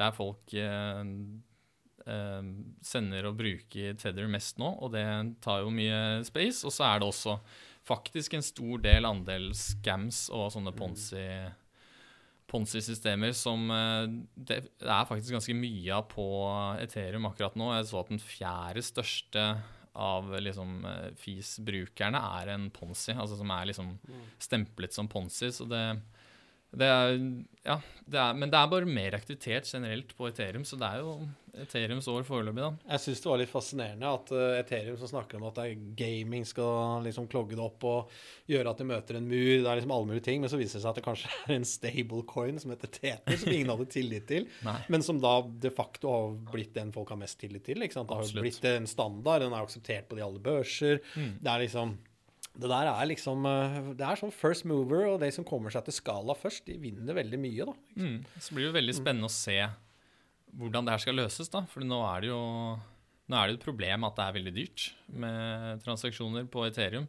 der 0.03 0.13
folk 0.19 0.53
uh, 0.53 1.01
sender 2.85 3.31
og 3.31 3.41
bruker 3.41 3.97
Tether 3.97 4.29
mest 4.29 4.61
nå, 4.61 4.69
og 4.85 4.93
det 4.93 5.07
tar 5.41 5.65
jo 5.65 5.73
mye 5.73 6.21
space. 6.29 6.61
Og 6.61 6.77
så 6.77 6.91
er 6.91 7.01
det 7.01 7.09
også 7.09 7.39
faktisk 7.89 8.37
en 8.37 8.45
stor 8.45 8.85
del 8.85 9.09
andel 9.09 9.49
scams 9.57 10.27
og 10.29 10.51
sånne 10.53 10.77
ponzi 10.77 11.25
Ponzi-systemer 12.51 13.33
som 13.37 13.69
eh, 13.71 14.07
Det 14.35 14.59
er 14.81 15.07
faktisk 15.09 15.35
ganske 15.37 15.55
mye 15.57 15.93
av 15.95 16.07
på 16.11 16.25
Ethereum 16.83 17.29
akkurat 17.29 17.55
nå. 17.59 17.71
Jeg 17.77 17.89
så 17.89 18.01
at 18.01 18.11
den 18.13 18.21
fjerde 18.23 18.83
største 18.85 19.45
av 19.93 20.31
liksom 20.41 20.85
eh, 20.89 21.09
FIS-brukerne 21.21 22.21
er 22.41 22.53
en 22.55 22.69
Ponzi, 22.73 23.13
altså 23.13 23.37
som 23.39 23.51
er 23.53 23.69
liksom 23.69 23.93
mm. 24.01 24.23
stemplet 24.41 24.95
som 24.95 25.09
Ponzi. 25.09 25.51
Så 25.53 25.67
det, 25.69 25.83
det 26.73 26.87
er, 26.89 27.15
ja, 27.67 27.77
det 28.09 28.19
er, 28.19 28.35
men 28.37 28.51
det 28.51 28.57
er 28.57 28.69
bare 28.71 28.89
mer 28.89 29.15
aktivitet 29.17 29.69
generelt 29.69 30.13
på 30.17 30.27
Ethereum, 30.29 30.65
så 30.65 30.77
det 30.79 30.87
er 30.89 31.03
jo 31.03 31.15
Ethereums 31.63 32.07
år 32.09 32.23
foreløpig, 32.25 32.63
da. 32.63 32.69
Jeg 32.95 33.03
syns 33.03 33.19
det 33.21 33.29
var 33.29 33.39
litt 33.43 33.51
fascinerende 33.51 34.13
at 34.17 34.31
uh, 34.33 34.55
Ethereum 34.57 34.97
som 34.97 35.11
snakker 35.11 35.37
om 35.37 35.45
at 35.51 35.59
gaming 35.99 36.47
skal 36.49 37.05
liksom 37.05 37.27
klogge 37.29 37.53
det 37.53 37.61
opp 37.61 37.85
og 37.85 38.15
gjøre 38.49 38.73
at 38.73 38.81
de 38.81 38.87
møter 38.89 39.19
en 39.19 39.27
mur, 39.29 39.51
det 39.51 39.69
er 39.69 39.77
liksom 39.77 39.93
alle 39.93 40.09
mulige 40.09 40.25
ting, 40.25 40.41
men 40.41 40.49
så 40.49 40.57
viser 40.57 40.79
det 40.79 40.85
seg 40.85 40.89
at 40.95 41.01
det 41.01 41.05
kanskje 41.05 41.29
er 41.43 41.53
en 41.59 41.67
stablecoin 41.69 42.57
som 42.63 42.73
heter 42.73 42.93
Tether, 42.97 43.37
som 43.43 43.53
ingen 43.53 43.73
hadde 43.75 43.89
tillit 43.93 44.25
til, 44.31 44.49
men 44.93 45.05
som 45.05 45.21
da 45.21 45.35
de 45.67 45.73
facto 45.73 46.09
har 46.09 46.33
blitt 46.49 46.73
den 46.79 46.95
folk 46.95 47.13
har 47.13 47.21
mest 47.21 47.37
tillit 47.43 47.67
til. 47.69 47.85
Det 47.85 48.01
har 48.01 48.25
jo 48.25 48.41
blitt 48.41 48.65
en 48.71 48.89
standard, 48.89 49.45
den 49.45 49.53
er 49.53 49.61
akseptert 49.61 50.09
på 50.09 50.17
de 50.17 50.25
alle 50.25 50.41
børser. 50.41 51.03
Mm. 51.13 51.37
Det 51.37 51.53
er 51.53 51.65
liksom 51.67 51.93
det 52.53 52.69
der 52.69 52.85
er 52.91 53.07
liksom 53.09 53.47
eh, 53.49 53.77
Det 53.97 54.05
er 54.05 54.19
sånn 54.19 54.33
first 54.33 54.67
mover, 54.69 55.07
og 55.09 55.19
de 55.23 55.31
som 55.33 55.45
kommer 55.47 55.73
seg 55.73 55.87
til 55.87 55.97
skala 55.97 56.35
først, 56.37 56.67
de 56.67 56.77
vinner 56.81 57.17
veldig 57.17 57.39
mye, 57.41 57.67
da. 57.69 57.73
Mm. 57.97 58.17
Så 58.37 58.53
blir 58.53 58.69
det 58.69 58.77
veldig 58.77 58.97
spennende 58.99 59.29
å 59.29 59.33
se 59.33 59.57
hvordan 60.53 60.85
det 60.85 60.93
her 60.93 61.01
skal 61.01 61.17
løses, 61.17 61.49
da. 61.49 61.63
For 61.71 61.85
nå 61.85 62.01
er 62.05 62.25
det 62.25 62.29
jo 62.29 62.41
nå 63.31 63.39
er 63.39 63.49
det 63.49 63.57
et 63.57 63.65
problem 63.65 64.03
at 64.05 64.17
det 64.17 64.25
er 64.25 64.35
veldig 64.35 64.53
dyrt 64.53 64.89
med 65.23 65.83
transaksjoner 65.85 66.49
på 66.51 66.65
Ethereum. 66.67 67.07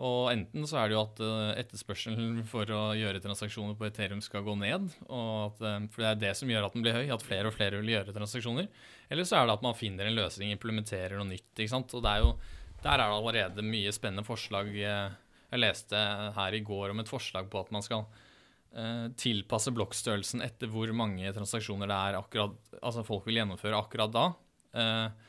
Og 0.00 0.30
enten 0.32 0.64
så 0.64 0.78
er 0.80 0.88
det 0.88 0.96
jo 0.96 1.02
at 1.02 1.18
eh, 1.20 1.50
etterspørselen 1.60 2.38
for 2.48 2.70
å 2.72 2.80
gjøre 2.96 3.20
transaksjoner 3.20 3.76
på 3.76 3.84
Ethereum 3.90 4.22
skal 4.24 4.46
gå 4.46 4.54
ned, 4.56 4.86
at, 5.04 5.60
eh, 5.60 5.82
for 5.92 6.02
det 6.02 6.08
er 6.08 6.22
det 6.22 6.30
som 6.38 6.48
gjør 6.48 6.70
at 6.70 6.76
den 6.76 6.86
blir 6.86 6.96
høy, 6.96 7.10
at 7.12 7.26
flere 7.26 7.50
og 7.50 7.56
flere 7.58 7.82
vil 7.82 7.92
gjøre 7.92 8.14
transaksjoner. 8.16 8.70
Eller 9.12 9.28
så 9.28 9.36
er 9.36 9.46
det 9.46 9.58
at 9.58 9.66
man 9.66 9.76
finner 9.76 10.08
en 10.08 10.16
løsning, 10.16 10.54
implementerer 10.56 11.20
noe 11.20 11.28
nytt. 11.28 11.52
ikke 11.52 11.74
sant? 11.74 11.92
Og 11.92 12.06
det 12.06 12.14
er 12.14 12.24
jo 12.24 12.32
der 12.84 12.96
er 12.96 13.04
det 13.04 13.16
allerede 13.18 13.64
mye 13.66 13.92
spennende 13.94 14.26
forslag. 14.26 14.72
Jeg 14.74 15.60
leste 15.60 16.00
her 16.36 16.56
i 16.56 16.64
går 16.64 16.94
om 16.94 17.02
et 17.02 17.10
forslag 17.10 17.48
på 17.52 17.62
at 17.64 17.72
man 17.74 17.84
skal 17.84 18.04
uh, 18.06 19.08
tilpasse 19.20 19.72
blokkstørrelsen 19.76 20.44
etter 20.46 20.70
hvor 20.72 20.92
mange 20.96 21.32
transaksjoner 21.36 21.90
det 21.90 21.98
er 21.98 22.20
akkurat, 22.20 22.54
altså 22.80 23.06
folk 23.06 23.26
vil 23.28 23.42
gjennomføre 23.42 23.80
akkurat 23.80 24.14
da. 24.14 24.30
Uh, 24.76 25.26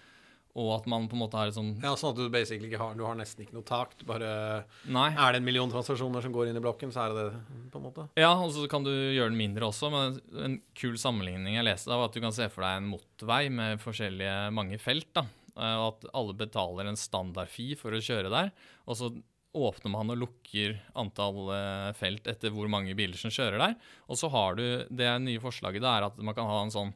og 0.51 0.73
at 0.75 0.87
man 0.91 1.05
på 1.07 1.15
en 1.15 1.21
måte 1.21 1.39
har 1.39 1.47
et 1.47 1.55
sånn 1.55 1.69
Ja, 1.79 1.93
Sånn 1.95 2.11
at 2.11 2.17
du 2.19 2.25
basically 2.27 2.67
ikke 2.67 2.81
har, 2.81 2.95
du 2.99 3.05
har 3.07 3.15
nesten 3.15 3.45
ikke 3.45 3.55
noe 3.55 3.63
tak. 3.63 3.93
Du 3.95 4.03
bare 4.09 4.65
Nei. 4.83 5.07
Er 5.15 5.31
det 5.31 5.39
en 5.39 5.47
million 5.47 5.71
transaksjoner 5.71 6.25
som 6.25 6.33
går 6.35 6.49
inn 6.49 6.59
i 6.59 6.63
blokken, 6.63 6.91
så 6.91 7.05
er 7.05 7.15
det 7.15 7.23
det, 7.23 7.43
på 7.71 7.79
en 7.79 7.85
måte? 7.87 8.07
Ja, 8.19 8.33
og 8.35 8.51
så 8.51 8.65
kan 8.71 8.83
du 8.83 8.91
gjøre 8.91 9.31
den 9.31 9.39
mindre 9.39 9.69
også. 9.71 9.87
Men 9.93 10.19
en 10.43 10.57
kul 10.75 10.99
sammenligning 10.99 11.55
jeg 11.55 11.69
leste, 11.69 11.87
var 11.95 12.09
at 12.09 12.17
du 12.17 12.19
kan 12.23 12.35
se 12.35 12.49
for 12.51 12.67
deg 12.67 12.81
en 12.81 12.91
motorvei 12.91 13.45
med 13.47 13.79
forskjellige 13.79 14.51
mange 14.57 14.81
felt. 14.83 15.07
da 15.15 15.23
Eh, 15.23 15.40
og 15.55 15.85
at 15.87 16.07
alle 16.17 16.37
betaler 16.37 16.87
en 16.87 16.99
standardfi 16.99 17.73
for 17.79 17.95
å 17.95 18.01
kjøre 18.03 18.31
der. 18.31 18.51
Og 18.87 18.99
så 18.99 19.11
åpner 19.51 19.91
man 19.91 20.13
og 20.13 20.19
lukker 20.21 20.77
antall 20.99 21.49
eh, 21.55 21.89
felt 21.99 22.27
etter 22.31 22.53
hvor 22.55 22.69
mange 22.71 22.95
biler 22.95 23.19
som 23.19 23.33
kjører 23.33 23.59
der. 23.59 23.79
Og 24.07 24.19
så 24.19 24.29
har 24.31 24.55
du 24.59 24.65
det 24.87 25.09
nye 25.23 25.41
forslaget 25.43 25.83
det 25.83 25.91
er 25.91 26.07
at 26.07 26.21
man 26.23 26.37
kan 26.37 26.47
ha 26.47 26.61
en 26.63 26.73
sånn 26.73 26.93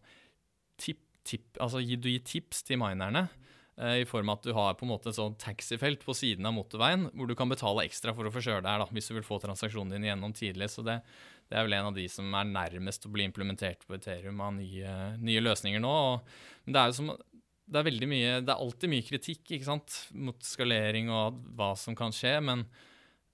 tip, 0.80 1.02
tipp 1.28 1.60
altså 1.60 1.84
du 1.84 2.08
gir 2.10 2.24
tips 2.24 2.64
til 2.68 2.80
minerne. 2.80 3.28
Eh, 3.76 4.02
I 4.06 4.08
form 4.08 4.32
av 4.32 4.40
at 4.40 4.48
du 4.48 4.56
har 4.56 4.80
på 4.80 4.88
en 4.88 4.94
måte 4.94 5.12
et 5.12 5.20
sånn 5.20 5.36
taxifelt 5.42 6.06
på 6.08 6.16
siden 6.16 6.48
av 6.48 6.56
motorveien, 6.56 7.10
hvor 7.12 7.28
du 7.28 7.36
kan 7.36 7.52
betale 7.52 7.84
ekstra 7.90 8.16
for 8.16 8.28
å 8.28 8.32
få 8.32 8.44
kjøre 8.46 8.64
der 8.64 8.84
da, 8.84 8.88
hvis 8.96 9.12
du 9.12 9.18
vil 9.18 9.28
få 9.28 9.42
transaksjonen 9.44 9.98
din 9.98 10.08
gjennom 10.08 10.36
tidlig. 10.36 10.72
Så 10.72 10.86
det, 10.88 11.02
det, 11.50 11.58
er 11.58 11.68
vel 11.68 11.76
en 11.82 11.92
av 11.92 12.00
de 12.00 12.08
som 12.12 12.32
er 12.40 12.52
nærmest 12.56 13.04
å 13.04 13.12
bli 13.12 13.28
implementert 13.28 13.84
på 13.84 14.00
Ethereum 14.00 14.40
av 14.40 14.56
nye, 14.56 14.98
nye 15.20 15.44
løsninger 15.44 15.84
nå. 15.84 15.96
Og, 16.14 16.38
men 16.64 16.78
det 16.78 16.82
er 16.86 16.94
jo 16.94 17.00
som, 17.02 17.16
det 17.66 17.80
er 17.80 17.88
veldig 17.88 18.08
mye 18.10 18.34
Det 18.46 18.52
er 18.54 18.62
alltid 18.62 18.92
mye 18.92 19.06
kritikk 19.08 19.56
ikke 19.58 19.68
sant, 19.68 19.96
mot 20.14 20.38
skalering 20.46 21.10
og 21.14 21.40
hva 21.58 21.72
som 21.80 21.98
kan 21.98 22.14
skje, 22.14 22.36
men 22.46 22.66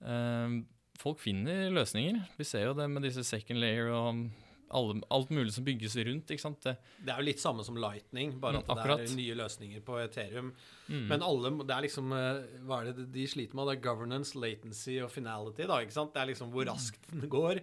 uh, 0.06 0.62
folk 1.02 1.20
finner 1.24 1.68
løsninger. 1.74 2.22
Vi 2.38 2.48
ser 2.48 2.70
jo 2.70 2.78
det 2.78 2.88
med 2.92 3.04
disse 3.08 3.26
second 3.28 3.60
layer 3.62 3.92
og 3.92 4.24
alle, 4.72 5.02
alt 5.12 5.32
mulig 5.36 5.52
som 5.56 5.66
bygges 5.68 5.96
rundt. 6.08 6.32
ikke 6.32 6.44
sant? 6.44 6.62
Det, 6.64 6.76
Det 7.04 7.12
er 7.12 7.20
jo 7.20 7.28
litt 7.28 7.42
samme 7.44 7.66
som 7.68 7.78
Lightning, 7.80 8.38
bare 8.42 8.62
at 8.62 8.72
at 8.72 8.84
det 8.88 9.10
er 9.10 9.16
nye 9.18 9.38
løsninger 9.42 9.84
på 9.86 10.00
Ethereum. 10.00 10.54
mm, 10.88 11.08
Men 11.12 11.26
alle, 11.28 11.52
det 11.60 11.76
er 11.76 11.86
liksom 11.88 12.14
eh, 12.16 12.42
Hva 12.68 12.82
er 12.82 12.92
det 12.94 13.10
de 13.12 13.28
sliter 13.28 13.58
med? 13.58 13.68
Det 13.68 13.78
er 13.78 13.86
governance, 13.90 14.38
latency 14.38 15.00
og 15.04 15.12
finality. 15.12 15.68
da, 15.68 15.82
ikke 15.84 15.98
sant? 15.98 16.14
Det 16.14 16.22
er 16.24 16.32
liksom 16.32 16.54
hvor 16.54 16.68
raskt 16.72 17.10
den 17.12 17.28
går, 17.30 17.62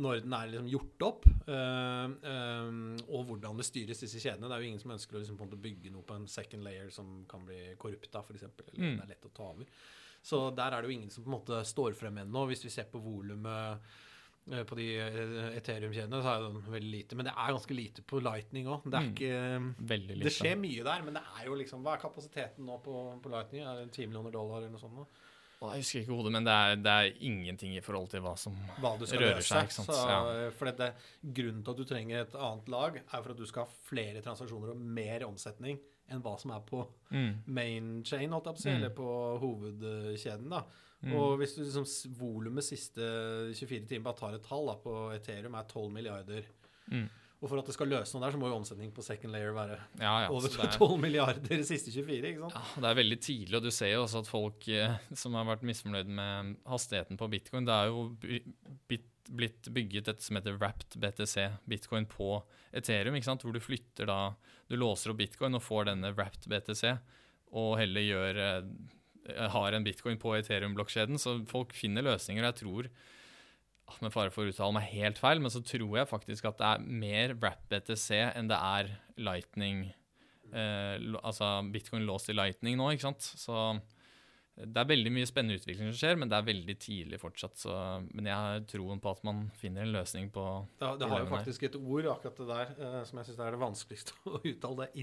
når 0.00 0.22
den 0.24 0.32
er 0.36 0.50
liksom 0.52 0.68
gjort 0.72 1.04
opp, 1.06 1.26
øh, 1.46 2.14
øh, 2.32 2.74
og 3.12 3.24
hvordan 3.28 3.56
det 3.60 3.66
styres, 3.68 4.00
disse 4.00 4.20
kjedene. 4.22 4.48
Det 4.48 4.56
er 4.56 4.64
jo 4.64 4.68
ingen 4.72 4.82
som 4.82 4.94
ønsker 4.96 5.16
å 5.18 5.22
liksom 5.22 5.38
bygge 5.60 5.92
noe 5.92 6.02
på 6.08 6.16
en 6.16 6.26
second 6.30 6.64
layer 6.64 6.90
som 6.94 7.24
kan 7.28 7.44
bli 7.46 7.74
korrupt, 7.80 8.10
da, 8.14 8.22
f.eks. 8.24 8.42
Eller 8.48 8.78
Mm. 8.80 8.96
det 8.96 9.04
er 9.04 9.12
lett 9.14 9.26
å 9.28 9.34
ta 9.36 9.50
over. 9.52 9.66
Så 10.22 10.54
der 10.56 10.72
er 10.76 10.82
det 10.82 10.90
jo 10.90 10.96
ingen 10.98 11.10
som 11.10 11.24
på 11.24 11.30
en 11.32 11.38
måte 11.38 11.64
står 11.64 11.94
frem 11.96 12.18
ennå. 12.18 12.46
Hvis 12.48 12.64
vi 12.64 12.70
ser 12.70 12.84
på 12.92 13.00
volumet 13.00 13.80
eh, 14.50 14.64
på 14.64 14.76
de 14.76 14.86
Ethereum-kjedene, 15.56 16.20
så 16.22 16.32
er 16.34 16.44
det 16.44 16.72
veldig 16.74 16.90
lite. 16.92 17.16
Men 17.16 17.28
det 17.28 17.34
er 17.36 17.54
ganske 17.54 17.76
lite 17.76 18.02
på 18.02 18.20
Lightning 18.24 18.66
òg. 18.68 18.84
Det 18.90 19.00
Mm. 19.00 19.74
det 20.24 20.32
skjer 20.32 20.56
mye 20.60 20.84
der, 20.84 21.02
men 21.04 21.14
det 21.14 21.22
er 21.38 21.46
jo 21.46 21.54
liksom 21.54 21.82
Hva 21.84 21.94
er 21.96 22.02
kapasiteten 22.02 22.64
nå 22.66 22.80
på, 22.82 23.20
på 23.22 23.28
Lightning? 23.32 23.62
Er 23.64 23.84
det 23.84 23.92
10 23.92 24.06
millioner 24.08 24.30
dollar 24.32 24.58
eller 24.58 24.70
noe 24.70 24.80
sånt? 24.80 24.94
nå? 24.96 25.06
Jeg 25.60 25.82
husker 25.82 26.00
ikke 26.00 26.14
hodet, 26.16 26.32
men 26.32 26.44
det 26.46 26.52
er, 26.56 26.76
det 26.80 26.92
er 26.92 27.16
ingenting 27.20 27.74
i 27.76 27.80
forhold 27.84 28.08
til 28.08 28.22
hva 28.24 28.30
som 28.40 28.54
Hva 28.80 28.94
Rører 28.96 29.42
seg, 29.44 29.66
ikke 29.68 29.74
sant? 29.76 29.90
Så, 29.92 30.08
Ja. 30.08 30.50
for 30.56 30.70
det, 30.72 30.94
grunnen 31.36 31.62
til 31.62 31.70
at 31.74 31.76
du 31.76 31.84
trenger 31.84 32.22
et 32.22 32.34
annet 32.34 32.68
lag, 32.72 32.96
er 32.96 33.22
for 33.22 33.30
at 33.34 33.36
du 33.36 33.44
skal 33.46 33.66
ha 33.66 33.74
flere 33.90 34.22
transaksjoner 34.24 34.70
og 34.72 34.76
mer 34.80 35.26
omsetning 35.26 35.76
enn 36.10 36.22
hva 36.24 36.32
som 36.40 36.50
er 36.56 36.60
på 36.66 36.80
mm, 37.12 37.34
main 37.46 37.90
chain, 38.04 38.32
holdt 38.32 38.46
jeg 38.46 38.56
på 38.56 38.70
Mm. 38.70 38.76
eller 38.76 38.90
på 38.96 39.10
hovedkjeden. 39.44 40.48
da. 40.50 40.62
mm, 41.04 41.12
Og 41.12 41.36
hvis 41.38 41.54
du 41.54 41.62
liksom 41.62 41.86
volumet 42.18 42.64
siste 42.64 43.00
24 43.54 43.86
timer 43.86 44.02
bare 44.08 44.16
tar 44.18 44.34
et 44.34 44.42
tall 44.48 44.66
da, 44.66 44.74
på 44.80 44.96
Ethereum, 45.14 45.54
er 45.54 45.68
12 45.68 45.90
milliarder. 45.92 46.42
mm. 46.88 47.08
Og 47.40 47.48
for 47.48 47.56
at 47.56 47.64
det 47.64 47.72
skal 47.72 47.88
løse 47.88 48.12
noe 48.12 48.26
der, 48.26 48.34
så 48.34 48.38
må 48.40 48.48
jo 48.50 48.56
omsetning 48.58 48.90
på 48.92 49.00
second 49.02 49.32
layer 49.32 49.54
være 49.56 49.78
Ja, 49.98 50.10
ja. 50.22 50.28
over 50.28 50.48
så 50.52 50.60
det 50.60 50.66
er- 50.74 50.76
12 50.76 50.98
milliarder 51.00 51.48
de 51.48 51.64
siste 51.64 51.88
24, 51.90 52.20
ikke 52.34 52.40
sant? 52.50 52.52
Ja, 52.54 52.80
Det 52.82 52.90
er 52.90 52.98
veldig 53.02 53.18
tidlig, 53.24 53.54
og 53.56 53.62
du 53.64 53.70
ser 53.72 53.92
jo 53.94 54.02
også 54.04 54.20
at 54.20 54.28
folk 54.28 54.68
eh, 54.68 54.98
som 55.16 55.32
har 55.38 55.46
vært 55.48 55.62
misfornøyd 55.64 56.06
med 56.06 56.56
hastigheten 56.68 57.16
på 57.16 57.30
bitcoin 57.32 57.64
Det 57.64 57.72
er 57.72 57.86
jo 57.88 58.02
bit, 58.88 59.06
blitt 59.30 59.70
bygget 59.72 60.08
et 60.12 60.20
som 60.20 60.36
heter 60.36 60.58
wrapped 60.60 60.98
BTC, 61.00 61.48
bitcoin 61.66 62.04
på 62.06 62.42
Ethereum, 62.74 63.14
ikke 63.16 63.24
sant? 63.30 63.42
hvor 63.42 63.52
du 63.56 63.60
flytter 63.60 64.06
da 64.06 64.34
Du 64.68 64.76
låser 64.76 65.10
opp 65.14 65.16
bitcoin 65.22 65.54
og 65.56 65.62
får 65.64 65.86
denne 65.94 66.12
wrapped 66.14 66.44
BTC, 66.46 66.98
og 67.56 67.78
heller 67.80 68.00
gjør 68.04 68.36
eh, 68.36 69.48
har 69.48 69.72
en 69.72 69.84
bitcoin 69.84 70.18
på 70.18 70.32
Ethereum-blokkjeden. 70.42 71.16
Så 71.20 71.38
folk 71.46 71.72
finner 71.76 72.02
løsninger. 72.02 72.42
og 72.44 72.52
Jeg 72.52 72.60
tror 72.64 72.88
med 74.02 74.12
fare 74.14 74.32
for 74.34 74.46
å 74.46 74.52
uttale 74.52 74.76
meg 74.76 74.90
helt 74.92 75.18
feil, 75.20 75.40
men 75.42 75.52
så 75.52 75.62
tror 75.66 75.98
jeg 75.98 76.10
faktisk 76.10 76.46
at 76.50 76.60
det 76.60 76.68
er 76.68 76.84
mer 77.04 77.34
wrapped 77.38 77.70
BTC 77.72 78.20
enn 78.28 78.50
det 78.50 78.58
er 78.58 78.92
lightning 79.20 79.88
eh, 80.54 80.96
altså 81.22 81.52
bitcoin 81.72 82.06
låst 82.08 82.30
i 82.30 82.36
lightning 82.36 82.78
nå, 82.78 82.92
ikke 82.94 83.08
sant. 83.08 83.26
Så 83.42 83.56
det 84.66 84.80
er 84.82 84.88
veldig 84.90 85.10
mye 85.14 85.26
spennende 85.28 85.56
utvikling 85.60 85.88
som 85.90 85.96
skjer, 86.00 86.18
men 86.20 86.28
det 86.30 86.36
er 86.38 86.46
veldig 86.48 86.74
tidlig 86.82 87.18
fortsatt. 87.22 87.56
Så, 87.60 87.72
men 88.14 88.26
jeg 88.28 88.34
har 88.36 88.60
troen 88.70 89.00
på 89.00 89.10
at 89.14 89.22
man 89.24 89.44
finner 89.60 89.82
en 89.86 89.92
løsning 89.94 90.30
på 90.34 90.44
Det, 90.78 90.86
har- 90.88 90.98
det 91.00 91.08
har 91.10 91.22
jo 91.22 91.28
her. 91.28 91.36
faktisk 91.38 91.62
et 91.70 91.76
ord, 91.80 92.08
akkurat 92.14 92.36
det 92.42 92.48
der, 92.50 92.72
eh, 92.86 93.04
som 93.08 93.18
jeg 93.22 93.30
syns 93.30 93.38
er 93.46 93.50
det 93.56 93.60
vanskeligste 93.62 94.16
å 94.30 94.40
uttale. 94.42 94.86
Det 94.86 94.90
er 94.90 95.02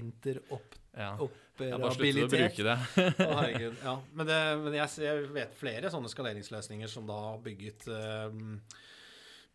Ja. 0.98 1.12
Jeg 1.58 1.80
bare 1.82 1.94
å 2.24 2.30
bruke 2.30 2.64
det. 2.68 2.76
Å, 3.28 3.32
herregud. 3.40 3.80
Ja. 3.82 3.96
Men, 4.14 4.26
det, 4.30 4.38
men 4.62 4.76
jeg, 4.78 4.88
jeg 5.02 5.28
vet 5.34 5.56
flere 5.58 5.90
sånne 5.90 6.10
skaleringsløsninger 6.12 6.86
som 6.92 7.06
da 7.10 7.16
har 7.32 7.40
bygget 7.42 7.88
eh, 7.90 8.38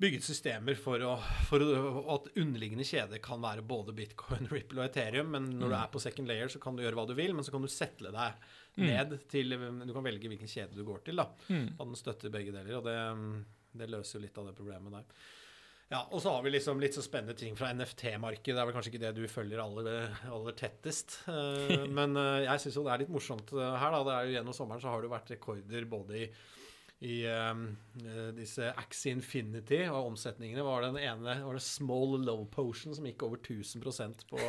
Bygget 0.03 0.25
systemer 0.27 0.75
for, 0.75 0.99
å, 1.07 1.13
for 1.47 1.63
å, 1.63 2.01
at 2.17 2.25
underliggende 2.41 2.83
kjeder 2.83 3.21
kan 3.23 3.39
være 3.43 3.63
både 3.63 3.93
bitcoin, 3.95 4.49
Ripple 4.51 4.81
og 4.83 4.89
Ethereum. 4.89 5.29
Men 5.31 5.45
når 5.55 5.69
du 5.69 5.75
Mm. 5.77 5.79
er 5.79 5.91
på 5.93 6.01
second 6.03 6.27
layer, 6.27 6.51
så 6.51 6.59
kan 6.59 6.75
du 6.75 6.83
gjøre 6.83 6.97
hva 6.99 7.07
du 7.07 7.13
vil, 7.15 7.31
men 7.37 7.45
så 7.47 7.53
kan 7.55 7.63
du 7.63 7.71
settle 7.71 8.11
deg 8.11 8.43
Mm. 8.73 8.87
ned 8.89 9.11
til 9.29 9.49
Du 9.53 9.91
kan 9.93 10.03
velge 10.03 10.25
hvilken 10.31 10.49
kjede 10.49 10.73
du 10.75 10.83
går 10.83 11.03
til. 11.05 11.15
da 11.15 11.27
Mm. 11.47 11.75
og 11.79 11.85
den 11.87 11.95
støtter 11.95 12.31
begge 12.33 12.51
deler, 12.51 12.75
og 12.79 12.83
det, 12.83 13.45
det 13.77 13.89
løser 13.93 14.17
jo 14.19 14.23
litt 14.25 14.37
av 14.41 14.47
det 14.49 14.55
problemet 14.57 14.91
der. 14.91 15.03
Ja, 15.91 15.99
Og 16.11 16.19
så 16.23 16.31
har 16.33 16.41
vi 16.41 16.49
liksom 16.49 16.79
litt 16.81 16.95
så 16.95 17.03
spennende 17.05 17.35
ting 17.37 17.53
fra 17.55 17.69
NFT-markedet. 17.71 18.55
Det 18.55 18.57
er 18.57 18.65
vel 18.65 18.73
kanskje 18.73 18.91
ikke 18.95 19.03
det 19.03 19.11
du 19.15 19.27
følger 19.29 19.61
aller, 19.61 20.09
aller 20.25 20.55
tettest. 20.57 21.19
Eh, 21.29 21.85
men 21.99 22.17
eh, 22.17 22.47
jeg 22.47 22.63
syns 22.63 22.75
jo 22.79 22.83
det 22.87 22.93
er 22.95 23.03
litt 23.03 23.13
morsomt 23.13 23.53
eh, 23.53 23.77
her. 23.77 23.91
da, 23.93 24.01
det 24.07 24.13
er 24.15 24.25
jo 24.25 24.33
Gjennom 24.39 24.57
sommeren 24.57 24.81
så 24.81 24.89
har 24.89 25.05
det 25.05 25.11
vært 25.13 25.29
rekorder 25.35 25.85
både 25.85 26.17
i, 26.23 26.29
i 27.03 27.17
uh, 27.27 28.31
disse 28.37 28.69
Axie 28.79 29.11
Infinity 29.15 29.81
og 29.89 30.13
omsetningene. 30.13 30.63
Var 30.65 30.87
den 30.87 31.01
ene 31.01 31.35
var 31.43 31.57
det 31.57 31.65
Small 31.65 32.15
Love 32.23 32.47
Potion 32.53 32.95
som 32.95 33.07
gikk 33.09 33.25
over 33.27 33.41
1000 33.41 33.83
på, 34.29 34.39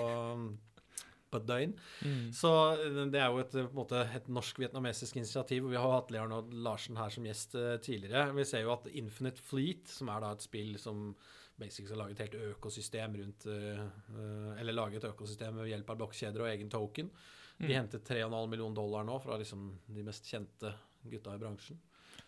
på 1.34 1.40
et 1.40 1.48
døgn. 1.48 1.74
Mm. 2.06 2.26
Så 2.36 2.50
eh, 2.78 3.00
det 3.12 3.20
er 3.20 3.32
jo 3.32 3.42
et, 3.42 3.56
måte, 3.76 4.02
et 4.16 4.28
norsk-vietnamesisk 4.32 5.18
initiativ. 5.20 5.68
Vi 5.70 5.80
har 5.80 5.96
hatt 5.96 6.12
Leonard 6.14 6.52
Larsen 6.54 6.98
her 7.00 7.12
som 7.14 7.26
gjest 7.26 7.56
uh, 7.58 7.76
tidligere. 7.82 8.30
Vi 8.38 8.46
ser 8.48 8.64
jo 8.64 8.74
at 8.76 8.90
Infinite 8.92 9.42
Fleet, 9.42 9.88
som 9.90 10.12
er 10.12 10.22
da 10.24 10.34
et 10.34 10.44
spill 10.46 10.76
som 10.80 11.10
basically 11.58 11.94
har 11.94 12.02
laget 12.02 12.18
et 12.18 12.26
helt 12.26 12.54
økosystem 12.54 13.14
rundt 13.20 13.46
uh, 13.46 13.82
eh, 13.84 14.60
Eller 14.60 14.74
laget 14.74 15.02
et 15.02 15.10
økosystem 15.12 15.60
ved 15.60 15.70
hjelp 15.70 15.90
av 15.90 16.00
blokkjeder 16.02 16.44
og 16.44 16.52
egen 16.52 16.70
token. 16.70 17.10
De 17.54 17.68
Mm. 17.70 17.76
hentet 17.76 18.08
3,5 18.08 18.48
millioner 18.50 18.74
dollar 18.74 19.04
nå 19.06 19.20
fra 19.22 19.36
liksom 19.38 19.68
de 19.86 20.02
mest 20.02 20.26
kjente 20.26 20.72
gutta 21.06 21.36
i 21.36 21.38
bransjen. 21.38 21.78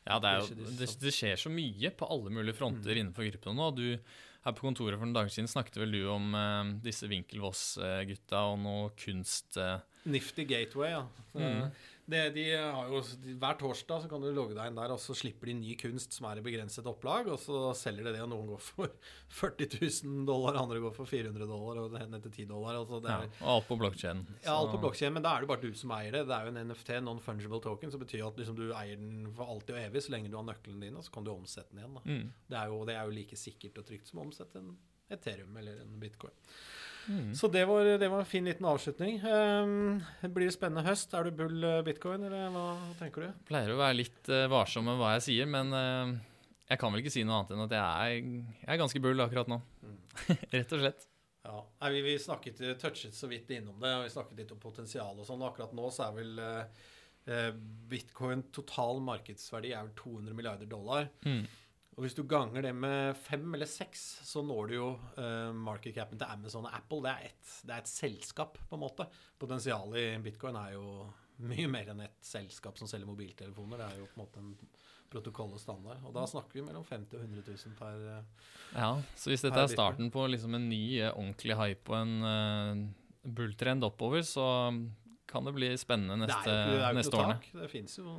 Ja, 0.07 0.21
det, 0.23 0.33
jo, 0.39 0.55
Det 0.79 0.87
det, 1.03 1.13
skjer 1.15 1.37
så 1.41 1.51
mye 1.51 1.91
på 1.91 2.07
alle 2.09 2.31
mulige 2.31 2.55
fronter 2.55 2.95
Mm. 2.95 3.01
innenfor 3.03 3.27
gruppene 3.31 3.57
nå. 3.59 3.71
Du, 3.75 3.87
her 4.47 4.53
på 4.55 4.63
kontoret 4.69 4.95
for 5.01 5.07
noen 5.07 5.17
dager 5.17 5.33
siden 5.35 5.51
snakket 5.51 5.81
vel 5.83 5.91
du 5.97 6.05
om 6.13 6.29
eh, 6.39 6.73
disse 6.85 7.09
Vinkelvoss-gutta 7.11 8.45
og 8.53 8.59
noe 8.63 8.91
kunst... 9.01 9.57
eh, 9.59 9.81
Nifty 10.07 10.45
Gateway, 10.47 10.93
ja. 10.95 11.03
Mm. 11.35 11.71
Det, 12.07 12.21
de 12.37 12.45
har 12.55 12.91
jo, 12.91 13.01
hver 13.41 13.57
torsdag 13.59 14.05
så 14.05 14.11
kan 14.11 14.23
du 14.23 14.29
logge 14.31 14.55
deg 14.55 14.71
inn 14.71 14.79
der, 14.79 14.93
og 14.95 15.01
så 15.03 15.15
slipper 15.17 15.51
de 15.51 15.57
ny 15.59 15.73
kunst 15.81 16.15
som 16.15 16.29
er 16.31 16.39
i 16.39 16.45
begrenset 16.45 16.87
opplag, 16.87 17.27
og 17.33 17.41
så 17.43 17.73
selger 17.75 18.07
de 18.07 18.13
det, 18.15 18.23
og 18.23 18.31
noen 18.31 18.53
går 18.53 18.63
for 18.63 18.93
40 19.41 19.81
000 19.81 20.23
dollar, 20.29 20.61
andre 20.61 20.79
går 20.85 20.95
for 20.95 21.11
400 21.11 21.49
dollar, 21.51 21.83
og 21.83 21.99
hender 21.99 22.23
til 22.23 22.35
10 22.45 22.49
dollar. 22.53 22.79
Altså 22.79 23.01
det 23.03 23.11
ja, 23.11 23.19
er, 23.27 23.37
og 23.43 23.53
alt 23.57 23.69
på 23.71 23.79
blokkjeden. 23.83 24.25
ja, 24.45 24.55
alt 24.55 24.75
på 24.77 24.83
blokkjeden, 24.87 25.19
men 25.19 25.27
da 25.27 25.35
er 25.35 25.45
det 25.45 25.51
bare 25.51 25.65
du 25.67 25.81
som 25.83 25.95
eier 25.99 26.15
det. 26.15 26.25
Det 26.31 26.39
er 26.39 26.47
jo 26.47 26.55
en 26.55 26.71
NFT, 26.71 26.95
non-fungible 27.09 27.63
token, 27.67 27.95
som 27.95 28.03
betyr 28.03 28.27
at 28.29 28.43
liksom 28.43 28.59
du 28.61 28.67
eier 28.71 29.01
den 29.01 29.31
for 29.35 29.57
alltid 29.57 29.75
og 29.75 29.83
evig, 29.83 30.07
så 30.07 30.15
lenge 30.15 30.31
du 30.31 30.39
har 30.39 30.47
nøkkelen 30.47 30.87
din, 30.87 30.99
og 30.99 31.07
så 31.07 31.17
kan 31.19 31.27
du 31.27 31.35
omsette 31.35 31.75
den 31.75 31.83
igjen. 31.83 31.99
Mm. 32.07 32.35
Det, 32.47 32.61
er 32.61 32.71
jo, 32.71 32.85
det 32.87 32.99
er 32.99 33.11
jo 33.11 33.19
like 33.19 33.41
sikkert 33.41 33.83
og 33.83 33.91
trygt 33.91 34.13
som 34.13 34.23
å 34.23 34.29
omsette 34.29 34.63
en 34.63 34.77
Ethereum 35.11 35.59
eller 35.59 35.83
en 35.83 35.99
bitcoin. 36.03 36.35
Mm. 37.07 37.35
Så 37.39 37.49
det 37.53 37.65
var, 37.69 37.87
det 38.01 38.09
var 38.11 38.23
en 38.23 38.29
fin 38.29 38.47
liten 38.47 38.67
avslutning. 38.67 39.19
Um, 39.23 40.01
blir 40.35 40.49
det 40.49 40.55
spennende 40.57 40.87
høst? 40.87 41.15
Er 41.15 41.27
du 41.27 41.37
bull 41.39 41.65
eh, 41.65 41.83
bitcoin, 41.87 42.25
eller 42.27 42.51
hva 42.55 42.67
tenker 43.01 43.27
du? 43.27 43.43
Pleier 43.49 43.75
å 43.75 43.81
være 43.81 43.99
litt 44.01 44.33
uh, 44.33 44.47
varsom 44.51 44.89
med 44.91 44.99
hva 45.01 45.15
jeg 45.17 45.27
sier, 45.29 45.51
men 45.51 45.71
uh, 45.75 46.17
jeg 46.67 46.81
kan 46.83 46.93
vel 46.93 47.05
ikke 47.05 47.15
si 47.15 47.23
noe 47.27 47.41
annet 47.41 47.55
enn 47.55 47.67
at 47.67 47.77
jeg 47.77 47.85
er, 47.85 48.33
jeg 48.65 48.73
er 48.75 48.83
ganske 48.83 49.05
bull 49.05 49.23
akkurat 49.27 49.53
nå. 49.53 49.61
Mm. 49.87 50.01
Rett 50.57 50.75
og 50.75 50.83
slett. 50.83 51.07
Ja, 51.47 51.61
Nei, 51.83 51.93
vi, 51.95 52.03
vi 52.09 52.19
snakket, 52.19 52.65
touchet 52.83 53.15
så 53.15 53.31
vidt 53.31 53.53
innom 53.55 53.79
det, 53.79 53.93
og 53.95 54.07
vi 54.09 54.13
snakket 54.17 54.43
litt 54.43 54.55
om 54.57 54.63
potensial 54.63 55.15
og 55.15 55.29
sånn. 55.29 55.45
Akkurat 55.47 55.75
nå 55.79 55.93
så 55.95 56.09
er 56.09 56.17
vel 56.17 56.41
eh, 56.43 57.53
bitcoin 57.91 58.43
total 58.55 58.99
markedsverdi 59.05 59.71
er 59.71 59.87
vel 59.87 59.95
200 59.99 60.35
milliarder 60.35 60.71
dollar. 60.71 61.07
Mm. 61.27 61.45
Og 61.97 62.05
hvis 62.05 62.17
du 62.17 62.27
ganger 62.29 62.67
det 62.67 62.75
med 62.77 63.17
fem 63.17 63.47
eller 63.57 63.69
seks, 63.69 64.03
så 64.29 64.43
når 64.45 64.67
du 64.69 64.75
jo 64.77 64.89
uh, 65.17 65.53
market 65.57 65.97
capen 65.97 66.21
til 66.21 66.29
Amazon 66.29 66.67
og 66.69 66.75
Apple. 66.77 67.01
Det 67.07 67.13
er, 67.13 67.31
et, 67.31 67.53
det 67.65 67.73
er 67.73 67.85
et 67.85 67.93
selskap, 67.93 68.59
på 68.69 68.77
en 68.77 68.83
måte. 68.83 69.07
Potensialet 69.41 70.03
i 70.03 70.19
bitcoin 70.27 70.59
er 70.61 70.75
jo 70.75 71.07
mye 71.45 71.71
mer 71.73 71.93
enn 71.93 72.05
et 72.05 72.21
selskap 72.25 72.77
som 72.77 72.89
selger 72.91 73.09
mobiltelefoner. 73.09 73.81
Det 73.81 73.89
er 73.89 74.03
jo 74.03 74.11
på 74.11 74.21
en 74.21 74.25
måte 74.27 74.43
en 74.45 74.53
protokoll 75.13 75.55
og 75.57 75.63
standard. 75.63 76.05
Og 76.05 76.15
da 76.17 76.27
snakker 76.29 76.59
vi 76.59 76.67
mellom 76.67 76.85
50 76.87 77.17
og 77.17 77.25
100 77.25 77.57
000 77.65 77.79
per 77.79 78.07
eh, 78.13 78.47
Ja, 78.75 78.91
så 79.17 79.33
hvis 79.33 79.45
dette 79.47 79.61
er 79.61 79.69
er 79.69 79.73
starten 79.73 80.13
på 80.13 80.27
liksom 80.29 80.57
en 80.59 80.69
ny, 80.69 80.83
eh, 81.01 81.13
ordentlig 81.13 81.59
hype 81.61 81.93
og 81.93 81.99
en 82.01 82.15
uh, 82.27 83.31
bulltrend 83.37 83.87
oppover, 83.87 84.25
så 84.27 84.47
kan 85.27 85.47
det 85.47 85.53
bli 85.57 85.71
spennende 85.81 86.21
neste, 86.23 86.45
Det 86.47 86.77
er 86.79 86.95
jo 86.95 87.03
ikke, 87.03 87.19
årene. 87.19 87.39
Det 87.63 87.71
fins 87.73 87.97
jo, 87.99 88.13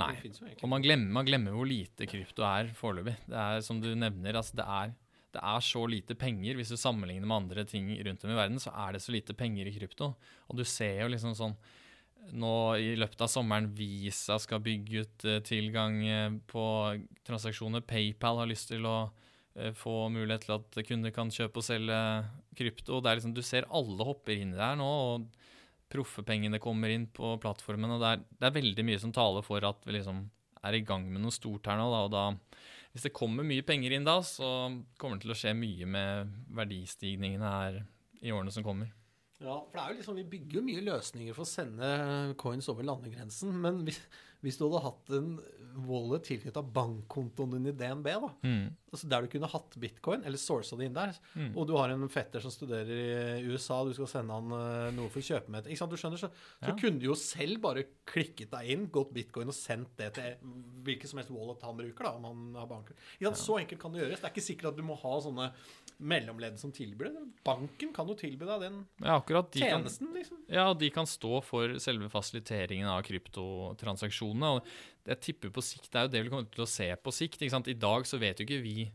Nei. 0.00 0.10
det 0.14 0.24
finnes 0.24 0.40
jo 0.40 0.46
egentlig. 0.48 0.64
Og 0.66 0.72
man 0.72 0.84
glemmer, 0.84 1.12
man 1.20 1.28
glemmer 1.28 1.54
hvor 1.56 1.68
lite 1.70 2.08
krypto 2.10 2.46
er 2.46 2.72
foreløpig. 2.76 3.14
Det 3.30 3.44
er 3.44 3.62
som 3.66 3.82
du 3.82 3.92
nevner, 3.94 4.40
altså 4.40 4.58
det 4.58 4.66
er, 4.66 4.96
det 5.36 5.44
er 5.52 5.66
så 5.66 5.84
lite 5.86 6.16
penger. 6.18 6.58
Hvis 6.58 6.72
du 6.74 6.78
sammenligner 6.80 7.30
med 7.30 7.44
andre 7.44 7.64
ting 7.68 7.92
rundt 8.06 8.26
om 8.26 8.32
i 8.34 8.40
verden, 8.40 8.58
så 8.62 8.74
er 8.74 8.96
det 8.96 9.04
så 9.04 9.14
lite 9.14 9.36
penger 9.38 9.70
i 9.70 9.76
krypto. 9.76 10.12
Og 10.50 10.58
du 10.58 10.66
ser 10.66 11.04
jo 11.04 11.12
liksom 11.14 11.36
sånn 11.38 11.54
nå 12.36 12.54
i 12.78 12.92
løpet 12.98 13.22
av 13.24 13.30
sommeren 13.32 13.70
Visa 13.74 14.36
skal 14.42 14.62
bygge 14.62 15.04
ut 15.04 15.24
eh, 15.26 15.40
tilgang 15.46 15.96
eh, 16.06 16.36
på 16.50 16.64
transaksjoner. 17.26 17.84
PayPal 17.86 18.42
har 18.42 18.50
lyst 18.50 18.70
til 18.72 18.86
å 18.86 18.96
eh, 19.56 19.72
få 19.76 20.10
mulighet 20.12 20.46
til 20.46 20.56
at 20.58 20.80
kunder 20.86 21.14
kan 21.14 21.32
kjøpe 21.32 21.62
og 21.62 21.66
selge 21.66 22.00
krypto. 22.58 23.00
Det 23.00 23.10
er 23.10 23.20
liksom, 23.20 23.34
du 23.34 23.42
ser 23.46 23.68
alle 23.70 24.06
hopper 24.06 24.36
inn 24.36 24.54
der 24.56 24.76
nå, 24.78 24.90
og 25.14 25.39
proffepengene 25.90 26.60
kommer 26.62 26.92
inn 26.92 27.08
på 27.12 27.34
plattformen. 27.42 27.96
og 27.96 28.02
det 28.02 28.12
er, 28.12 28.22
det 28.38 28.48
er 28.48 28.58
veldig 28.58 28.84
mye 28.86 29.00
som 29.02 29.14
taler 29.14 29.46
for 29.46 29.64
at 29.66 29.82
vi 29.86 29.96
liksom 29.98 30.28
er 30.60 30.76
i 30.76 30.84
gang 30.86 31.06
med 31.08 31.24
noe 31.24 31.34
stort 31.34 31.66
her 31.70 31.80
nå. 31.80 31.88
Da, 31.90 32.04
og 32.06 32.12
da 32.14 32.24
hvis 32.90 33.06
det 33.06 33.14
kommer 33.14 33.46
mye 33.46 33.64
penger 33.66 33.94
inn 33.94 34.06
da, 34.06 34.18
så 34.26 34.46
kommer 34.98 35.18
det 35.18 35.24
til 35.26 35.34
å 35.34 35.38
skje 35.38 35.54
mye 35.54 35.86
med 35.86 36.32
verdistigningene 36.58 37.52
her 37.54 37.82
i 38.20 38.32
årene 38.34 38.54
som 38.54 38.66
kommer. 38.66 38.90
Ja, 39.40 39.54
for 39.56 39.72
det 39.72 39.82
er 39.82 39.92
jo 39.92 39.98
liksom, 40.00 40.16
Vi 40.18 40.30
bygger 40.34 40.58
jo 40.58 40.64
mye 40.66 40.82
løsninger 40.84 41.36
for 41.36 41.46
å 41.46 41.48
sende 41.48 41.90
coins 42.40 42.68
over 42.68 42.84
landegrensen. 42.84 43.54
Men 43.62 43.84
hvis, 43.86 44.02
hvis 44.42 44.58
du 44.58 44.66
hadde 44.68 44.82
hatt 44.86 45.10
en 45.16 45.32
wallet 45.86 46.24
tilknyttet 46.26 46.72
bankkontoen 46.74 47.52
din 47.54 47.68
i 47.70 47.72
DNB, 47.78 48.04
da, 48.24 48.30
Mm. 48.42 48.70
altså 48.92 49.08
der 49.08 49.22
du 49.22 49.28
kunne 49.28 49.46
hatt 49.52 49.76
bitcoin, 49.78 50.24
eller 50.26 50.36
sourca 50.40 50.76
det 50.76 50.86
inn 50.88 50.94
der, 50.96 51.12
Mm. 51.36 51.56
og 51.56 51.66
du 51.68 51.76
har 51.76 51.90
en 51.90 52.08
fetter 52.08 52.40
som 52.42 52.50
studerer 52.50 52.90
i 53.38 53.44
USA, 53.46 53.84
du 53.84 53.92
skal 53.94 54.06
sende 54.08 54.32
han 54.34 54.50
eh, 54.50 54.90
noe 54.96 55.08
for 55.08 55.20
kjøpemeter 55.22 55.70
ikke 55.70 55.78
sant, 55.78 55.90
du 55.92 55.96
skjønner, 55.96 56.18
Så, 56.18 56.30
så 56.64 56.74
kunne 56.80 56.98
du 56.98 57.06
jo 57.06 57.14
selv 57.14 57.60
bare 57.62 57.84
klikket 58.04 58.50
deg 58.50 58.68
inn, 58.74 58.88
gått 58.90 59.12
bitcoin 59.14 59.46
og 59.46 59.54
sendt 59.54 59.94
det 59.96 60.14
til 60.14 60.34
hvilken 60.82 61.06
som 61.06 61.18
helst 61.22 61.30
wallet 61.30 61.62
han 61.62 61.76
bruker, 61.78 62.02
da, 62.02 62.16
om 62.16 62.24
han 62.24 62.54
har 62.54 62.66
bank. 62.66 62.90
Ja. 63.20 63.30
Så 63.30 63.60
enkelt 63.60 63.78
kan 63.80 63.92
det 63.92 64.02
gjøres. 64.02 64.20
Det 64.20 64.24
er 64.26 64.34
ikke 64.34 64.48
sikkert 64.50 64.72
at 64.72 64.76
du 64.76 64.82
må 64.82 64.98
ha 64.98 65.20
sånne 65.20 65.52
mellomledd 66.00 66.58
som 66.58 66.72
tilbyr 66.72 67.12
det. 67.12 67.22
Banken 67.44 67.92
kan 67.94 68.08
jo 68.08 68.14
tilby 68.16 68.46
deg 68.48 68.60
den 68.64 68.86
Ja, 69.04 69.18
akkurat. 69.20 69.50
De 69.52 69.60
kan, 69.60 69.82
tjenesten, 69.84 70.12
liksom. 70.16 70.38
ja, 70.48 70.72
de 70.74 70.88
kan 70.90 71.04
stå 71.06 71.42
for 71.44 71.76
selve 71.78 72.08
fasiliteringen 72.10 72.88
av 72.88 73.02
kryptotransaksjonene. 74.30 74.56
Og 74.56 75.10
jeg 75.10 75.20
tipper 75.24 75.52
på 75.52 75.64
sikt, 75.64 75.90
det 75.92 75.98
er 75.98 76.08
jo 76.08 76.14
det 76.14 76.24
vi 76.24 76.32
kommer 76.32 76.50
til 76.50 76.64
å 76.64 76.70
se 76.70 76.88
på 76.96 77.14
sikt. 77.14 77.42
I 77.42 77.78
dag 77.78 78.06
så 78.06 78.18
vet 78.20 78.40
jo 78.40 78.46
ikke 78.46 78.62
vi 78.62 78.90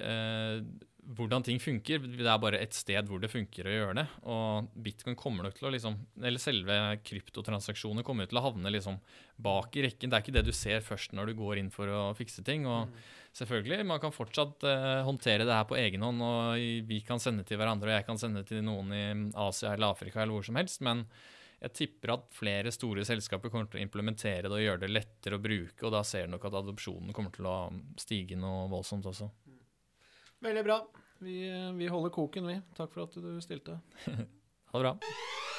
eh, 0.00 0.60
hvordan 1.06 1.44
ting 1.46 1.60
funker. 1.60 1.98
Det 1.98 2.26
er 2.26 2.40
bare 2.42 2.60
et 2.62 2.74
sted 2.74 3.06
hvor 3.06 3.20
det 3.20 3.30
funker 3.30 3.66
å 3.66 3.74
gjøre 3.74 3.96
det. 4.00 4.06
Og 4.26 4.70
bitcoin 4.82 5.18
kommer 5.18 5.46
nok 5.46 5.58
til 5.58 5.68
å 5.68 5.74
liksom 5.74 5.98
Eller 6.22 6.42
selve 6.42 6.96
kryptotransaksjoner 7.06 8.06
kommer 8.06 8.26
til 8.26 8.38
å 8.38 8.46
havne 8.46 8.72
liksom 8.72 8.98
bak 9.36 9.76
i 9.76 9.86
rekken. 9.86 10.10
Det 10.10 10.16
er 10.16 10.24
ikke 10.24 10.36
det 10.38 10.46
du 10.48 10.54
ser 10.56 10.80
først 10.80 11.14
når 11.14 11.30
du 11.30 11.38
går 11.38 11.60
inn 11.60 11.70
for 11.74 11.90
å 11.90 12.08
fikse 12.16 12.44
ting. 12.46 12.66
og 12.66 12.90
Selvfølgelig, 13.36 13.84
man 13.84 14.00
kan 14.00 14.14
fortsatt 14.14 14.64
eh, 14.64 15.04
håndtere 15.04 15.44
det 15.44 15.52
her 15.52 15.66
på 15.68 15.76
egen 15.76 16.00
hånd, 16.06 16.22
og 16.24 16.86
vi 16.88 17.02
kan 17.04 17.20
sende 17.20 17.44
til 17.44 17.60
hverandre, 17.60 17.90
og 17.90 17.98
jeg 17.98 18.06
kan 18.06 18.20
sende 18.20 18.40
til 18.48 18.62
noen 18.64 18.94
i 18.96 19.06
Asia 19.36 19.74
eller 19.74 19.92
Afrika 19.92 20.22
eller 20.22 20.38
hvor 20.38 20.46
som 20.46 20.56
helst, 20.56 20.80
men 20.80 21.04
jeg 21.62 21.72
tipper 21.72 22.12
at 22.16 22.26
flere 22.36 22.72
store 22.74 23.04
selskaper 23.08 23.52
kommer 23.52 23.70
til 23.70 23.80
å 23.80 23.84
implementere 23.86 24.50
det 24.50 24.52
og 24.52 24.64
gjøre 24.64 24.82
det 24.84 24.92
lettere 24.92 25.38
å 25.38 25.42
bruke, 25.42 25.80
og 25.86 25.94
da 25.94 26.02
ser 26.04 26.28
nok 26.28 26.44
at 26.48 26.58
adopsjonen 26.60 27.16
kommer 27.16 27.32
til 27.34 27.48
å 27.48 27.56
stige 28.00 28.36
noe 28.40 28.66
voldsomt 28.72 29.08
også. 29.08 29.30
Veldig 30.44 30.64
bra. 30.66 30.80
Vi, 31.24 31.38
vi 31.78 31.88
holder 31.88 32.12
koken, 32.12 32.50
vi. 32.50 32.58
Takk 32.76 32.92
for 32.92 33.06
at 33.08 33.16
du 33.16 33.36
stilte. 33.44 33.80
Ha 34.66 34.80
det 34.82 34.82
bra. 34.82 35.55